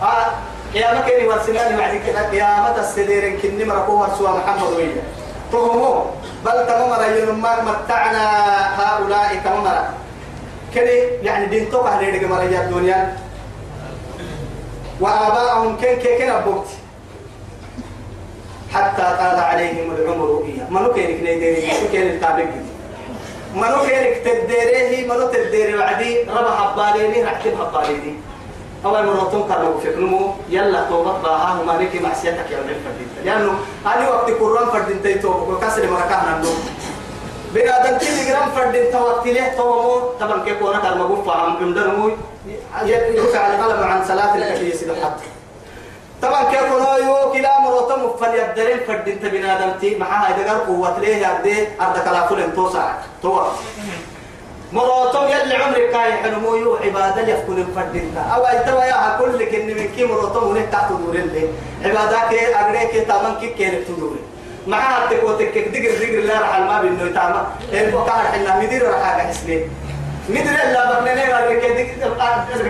آه 0.01 0.31
يا 0.73 0.93
مكني 0.93 1.27
ورسلاني 1.27 1.77
بعد 1.77 2.01
كده 2.07 2.29
قيامة 2.29 2.79
السدير 2.79 3.39
كني 3.39 3.65
مركوها 3.65 4.15
سوى 4.17 4.29
محمد 4.29 4.73
ويا 4.73 5.03
تهمو 5.51 6.05
بل 6.45 6.67
تمام 6.67 6.91
رأي 6.91 7.25
ما 7.25 7.61
متعنا 7.61 8.25
هؤلاء 8.81 9.41
تمام 9.43 9.85
كده 10.75 10.91
يعني 11.23 11.45
دين 11.45 11.69
توقع 11.71 11.99
ليرك 11.99 12.23
مريا 12.23 12.61
الدنيا؟ 12.63 13.17
وآباءهم 15.01 15.77
كن 15.77 15.95
كن 15.95 16.17
كن 16.17 16.29
أبوكت 16.29 16.67
حتى 18.73 19.03
طال 19.19 19.39
عليهم 19.39 19.91
العمر 19.91 20.43
إياه. 20.45 20.69
منو 20.69 20.93
كينك 20.93 21.23
نيديري 21.23 21.67
منو 21.67 21.87
كين 21.91 22.01
التابق 22.07 22.45
منو 23.55 23.77
كينك 23.87 24.17
تديريه 24.25 25.07
منو 25.07 25.27
تديري 25.27 25.75
وعدي 25.77 26.21
ربا 26.23 26.51
حباليني 26.55 27.23
رحتم 27.23 27.51
حباليني 27.59 28.13
أول 28.85 29.05
مرة 29.05 29.29
تنكر 29.31 29.77
في 29.83 29.99
نمو 29.99 30.33
يلا 30.49 30.89
توبة 30.89 31.17
باها 31.17 31.59
وما 31.61 31.81
نكي 31.81 31.99
معصيتك 31.99 32.51
يا 32.51 32.57
ولد 32.57 32.77
فردين. 32.85 33.07
لأنه 33.25 33.53
أنا 33.85 34.09
وقت 34.09 34.31
قرآن 34.31 34.69
فردين 34.69 35.03
تيتوب 35.03 35.49
وكسر 35.49 35.91
مركانا 35.91 36.37
النوم 36.37 36.59
بنادم 37.53 37.97
تيجي 37.97 38.29
جرام 38.29 38.49
فردين؟ 38.55 38.91
توقت 38.91 39.27
له 39.27 39.47
تومو 39.57 39.99
طبعا 40.19 40.43
كيف 40.45 40.61
وأنا 40.61 40.79
كان 40.79 40.97
مقول 40.97 41.25
فاهم 41.25 41.55
بمدرمو 41.55 42.09
يرفع 42.85 43.39
على 43.39 43.55
قلم 43.63 43.83
عن 43.83 44.05
صلاة 44.05 44.35
الكفية 44.35 44.75
سيد 44.75 44.89
الحد 44.89 45.11
طبعا 46.21 46.43
كيف 46.43 46.71
وأنا 46.71 46.97
يو 46.97 47.31
كلا 47.31 47.59
مرة 47.59 47.95
مفل 47.95 48.35
يبدلين 48.35 48.79
فردين 48.87 49.21
تبنادم 49.21 49.79
تي. 49.79 49.97
معها 49.97 50.47
قال 50.47 50.67
قوة 50.67 50.99
ليه 50.99 51.27
يردي 51.27 51.67
أرد 51.81 51.97
كلا 52.05 52.27
فلن 52.27 52.55
توسع. 52.55 52.93
توقف 53.23 53.55
مراتم 54.73 55.23
يلي 55.23 55.55
عمرك 55.55 55.89
كاي 55.91 56.13
حلمو 56.13 56.55
يو 56.55 56.75
عبادة 56.75 57.27
يفكون 57.33 57.57
الفردين 57.57 58.17
أو 58.17 58.47
أيتوا 58.47 58.83
يا 58.83 59.17
كل 59.19 59.45
كن 59.45 59.67
من 59.67 59.89
كي 59.95 60.05
مراتم 60.05 60.39
هناك 60.47 60.69
تحت 60.71 60.89
دور 60.91 61.15
اللي 61.15 61.47
عبادة 61.85 62.17
كي 62.29 62.55
أغريك 62.55 63.07
تامن 63.07 63.35
كي 63.41 63.47
كيرك 63.47 63.83
تدوري 63.87 64.19
معها 64.67 65.09
تكوتك 65.09 65.57
دقر 65.57 65.95
دقر 66.01 66.19
لا 66.25 66.41
رح 66.41 66.59
ما 66.59 66.81
بينو 66.81 67.13
تاما. 67.13 67.47
كار 68.05 68.25
حنا 68.33 68.59
مدير 68.59 68.89
رح 68.89 69.03
حاجة 69.03 69.27
حسني 69.27 69.61
مدير 70.29 70.51
لا 70.73 70.89
بقنا 70.89 71.13
نير 71.15 71.59
دقر 71.59 71.71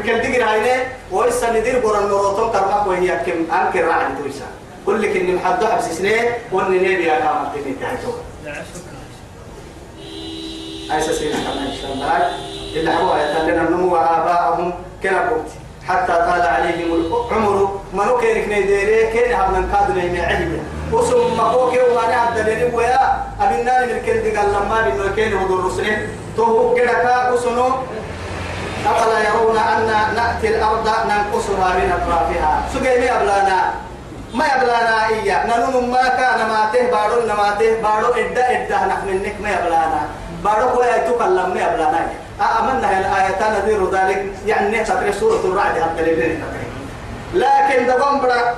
دقر 0.05 0.17
دقر 0.17 0.43
هاي 0.43 0.81
وإسا 1.11 1.51
مدير 1.51 1.79
برا 1.79 1.99
مراتم 2.01 2.51
كرمك 2.51 2.87
وهي 2.87 3.07
كم 3.25 3.55
أنكر 3.55 3.87
راعي 3.87 4.05
تويسا 4.21 4.45
كل 4.85 5.13
كن 5.13 5.35
محد 5.35 5.63
حبس 5.65 5.85
سنين 5.97 6.25
وني 6.51 6.77
نبي 6.79 7.03
يا 7.05 7.19
كامل 7.19 7.75
تحتو 7.81 8.11
أيسا 10.93 11.13
سينا 11.13 11.35
كما 11.35 11.61
إن 11.61 11.75
شاء 11.81 11.91
الله. 11.93 12.17
إلا 12.75 12.97
هو 12.97 13.17
يتلنا 13.17 13.61
النمو 13.61 13.93
وآباءهم 13.93 14.73
كنا 15.03 15.19
قلت 15.29 15.49
حتى 15.87 16.13
طال 16.13 16.41
عليهم 16.41 16.89
العمر. 16.93 17.79
ما 17.93 18.05
نكين 18.05 18.45
كنيديري 18.45 19.07
كين 19.13 19.33
هبنا 19.33 19.67
كادنا 19.71 20.03
من 20.13 20.21
علم 20.29 20.51
وسم 20.91 21.37
مقوك 21.37 21.73
وما 21.73 22.07
نعد 22.09 22.35
دليل 22.35 22.75
ويا 22.75 23.23
أبنا 23.41 23.85
من 23.85 24.01
كل 24.05 24.37
قال 24.37 24.47
لما 24.53 24.77
بنا 24.85 25.15
كين 25.15 25.37
هدو 25.37 25.59
الرسل 25.59 26.07
تو 26.37 26.75
كدكا 26.75 27.31
وسنو 27.31 27.69
أفلا 28.85 29.19
يرون 29.27 29.57
أن 29.57 29.87
نأتي 30.15 30.47
الأرض 30.47 30.87
ننقصها 31.09 31.69
من 31.77 31.91
أطرافها. 31.97 32.63
سجيمي 32.73 33.11
أبلانا. 33.11 33.73
ما 34.33 34.45
يبلانا 34.45 35.07
إياه. 35.07 35.41
ننون 35.47 35.89
ما 35.89 36.07
كان 36.19 36.39
ما 36.47 36.69
ته 36.73 36.91
بارو 36.91 37.25
نما 37.25 37.55
ته 37.59 37.81
بارو 37.81 38.13
إدى 38.13 38.41
إدى 38.41 38.73
نحن 38.91 39.07
منك 39.07 39.35
ما 39.41 39.49
يبلانا 39.49 40.01
بارو 40.45 40.67
هو 40.69 40.83
يتكلم 40.83 41.49
ما 41.53 41.61
يبلانا 41.61 42.09
أمنا 42.59 42.89
هي 42.91 42.99
الآية 42.99 43.59
نذير 43.59 43.91
ذلك؟ 43.91 44.25
يعني 44.45 44.83
تقري 44.83 45.13
سورة 45.13 45.41
الرعد 45.45 45.77
الدليلين 45.77 46.43
لكن 47.33 47.87
دبم 47.87 48.21
برا 48.21 48.55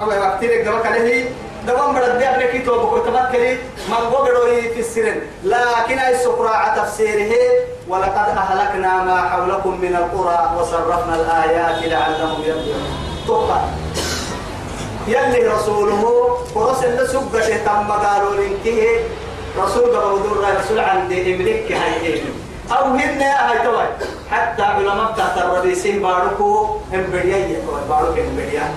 أو 0.00 0.08
وقت 0.08 0.44
لك 0.44 0.60
دبك 0.68 0.86
عليه 0.86 1.24
دبم 1.66 1.92
برا 1.94 2.08
دي 2.18 2.28
أبنك 2.28 2.66
تو 2.66 2.78
بقول 2.78 3.00
تبكري 3.06 3.58
من 3.88 3.94
قبلوا 4.14 4.60
في 4.74 4.80
السرن 4.80 5.20
لكن 5.44 5.98
أي 5.98 6.18
سقراء 6.18 6.74
تفسيره 6.76 7.32
ولقد 7.88 8.28
أهلكنا 8.36 9.04
ما 9.04 9.20
حولكم 9.30 9.80
من 9.80 9.96
القرى 9.96 10.38
وصرفنا 10.58 11.14
الآيات 11.14 11.82
لعلهم 11.92 12.42
يرجعون. 12.42 12.88
تقى 13.28 13.60
يلي 15.08 15.48
رسوله 15.48 16.02
ورسل 16.54 17.08
سبقة 17.08 17.56
تم 17.66 17.92
قالوا 17.92 18.34
لنكه 18.34 19.00
رسول 19.64 19.96
قبل 19.96 20.22
دور 20.22 20.44
رسول 20.60 20.78
عند 20.78 21.12
إملك 21.12 21.72
هاي 21.72 22.22
أو 22.72 22.84
هن 22.84 23.22
هاي 23.22 23.58
توي. 23.58 23.86
حتى 24.30 24.62
علماء 24.62 25.12
بتاعت 25.12 25.38
الرئيسين 25.38 26.02
باركو 26.02 26.76
إمبريا 26.94 27.60
بارك 27.88 28.18
إمبريا. 28.18 28.74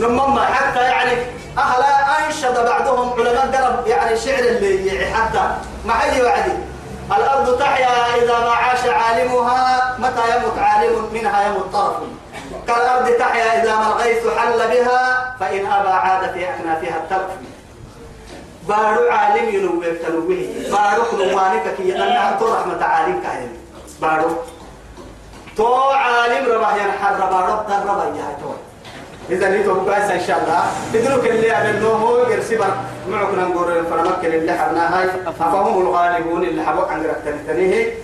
لما 0.00 0.44
حتى 0.44 0.82
يعني 0.82 1.12
أهلا 1.58 2.26
أنشد 2.26 2.64
بعضهم 2.64 3.12
علماء 3.12 3.46
قرب 3.46 3.86
يعني 3.86 4.16
شعر 4.16 4.38
اللي 4.38 5.06
حتى. 5.14 5.50
ما 5.84 5.94
أي 6.04 6.22
وعدي؟ 6.22 6.52
الأرض 7.16 7.58
تحيا 7.58 8.22
إذا 8.22 8.38
ما 8.38 8.50
عاش 8.50 8.86
عالمها 8.86 9.94
متى 9.98 10.36
يموت 10.36 10.58
عالم؟ 10.58 11.08
منها 11.12 11.46
يموت 11.46 11.72
طرف. 11.72 11.96
كالأرض 12.66 13.10
تحيا 13.18 13.62
إذا 13.62 13.76
ما 13.76 13.86
الغيث 13.86 14.26
حل 14.38 14.58
بها 14.58 15.34
فإن 15.40 15.66
أبى 15.66 15.88
عاد 15.88 16.32
في 16.32 16.50
أكنافها 16.50 16.96
التلف. 16.96 17.30
بارو 18.68 19.10
عالم 19.10 19.48
ينوب 19.48 19.84
تنوبه 20.02 20.42
بارو 20.72 21.02
كنوانك 21.10 21.66
كي 21.76 21.96
أنها 21.96 22.36
تو 22.40 22.46
رحمة 22.54 22.84
عالم 22.84 23.20
كاين. 23.22 23.50
بارو. 24.02 24.30
تو 25.56 25.74
عالم 25.74 26.52
رباه 26.52 26.76
ينحر 26.76 27.14
بارو 27.32 27.54
در 27.68 27.80
رباه 27.90 28.06
يهتو 28.06 28.52
إذا 29.30 29.48
نيتو 29.48 29.74
بقايس 29.74 30.10
إن 30.10 30.20
شاء 30.26 30.38
الله. 30.42 30.62
تدلوك 30.92 31.24
اللي 31.26 31.50
عملناه 31.50 31.88
هو 31.88 32.26
يرسبر 32.30 32.70
معكم 33.10 33.40
نقول 33.40 33.78
الفرمك 33.78 34.24
اللي 34.24 34.52
حرنا 34.58 35.00
هاي. 35.00 35.08
أفهم 35.26 35.80
الغالبون 35.82 36.42
اللي 36.42 36.62
حبوك 36.62 36.90
عن 36.90 37.06
ركتنيه 37.06 37.94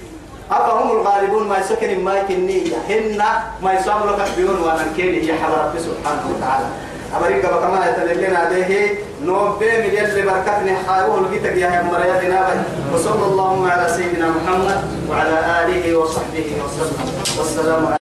أفهم 0.50 0.90
الغالبون 0.90 1.48
ما 1.48 1.58
يسكن 1.58 2.04
ما 2.04 2.18
يكني 2.18 2.72
هن 2.88 3.22
ما 3.62 3.72
يسام 3.72 4.00
لك 4.08 4.28
بيون 4.36 4.58
وأنا 4.62 4.84
كيني. 4.96 5.26
يا 5.26 5.34
حضرة 5.42 5.74
سبحانه 5.78 6.24
وتعالى. 6.30 6.66
أمريكا 7.16 7.48
بكما 7.56 7.88
يتلقين 7.88 8.36
عليه 8.36 8.98
نوم 9.26 9.58
بين 9.58 9.84
يلي 9.84 10.22
بركتني 10.22 10.76
حاول 10.86 11.24
بيتك 11.30 11.56
يا 11.56 11.82
مريا 11.82 12.28
نابي 12.28 12.60
وصلى 12.94 13.24
اللهم 13.24 13.70
على 13.70 13.88
سيدنا 13.88 14.28
محمد 14.30 14.80
وعلى 15.10 15.38
آله 15.64 15.96
وصحبه 15.96 16.46
وسلم. 16.64 16.98
والسلام 17.38 17.86
عليكم. 17.86 18.01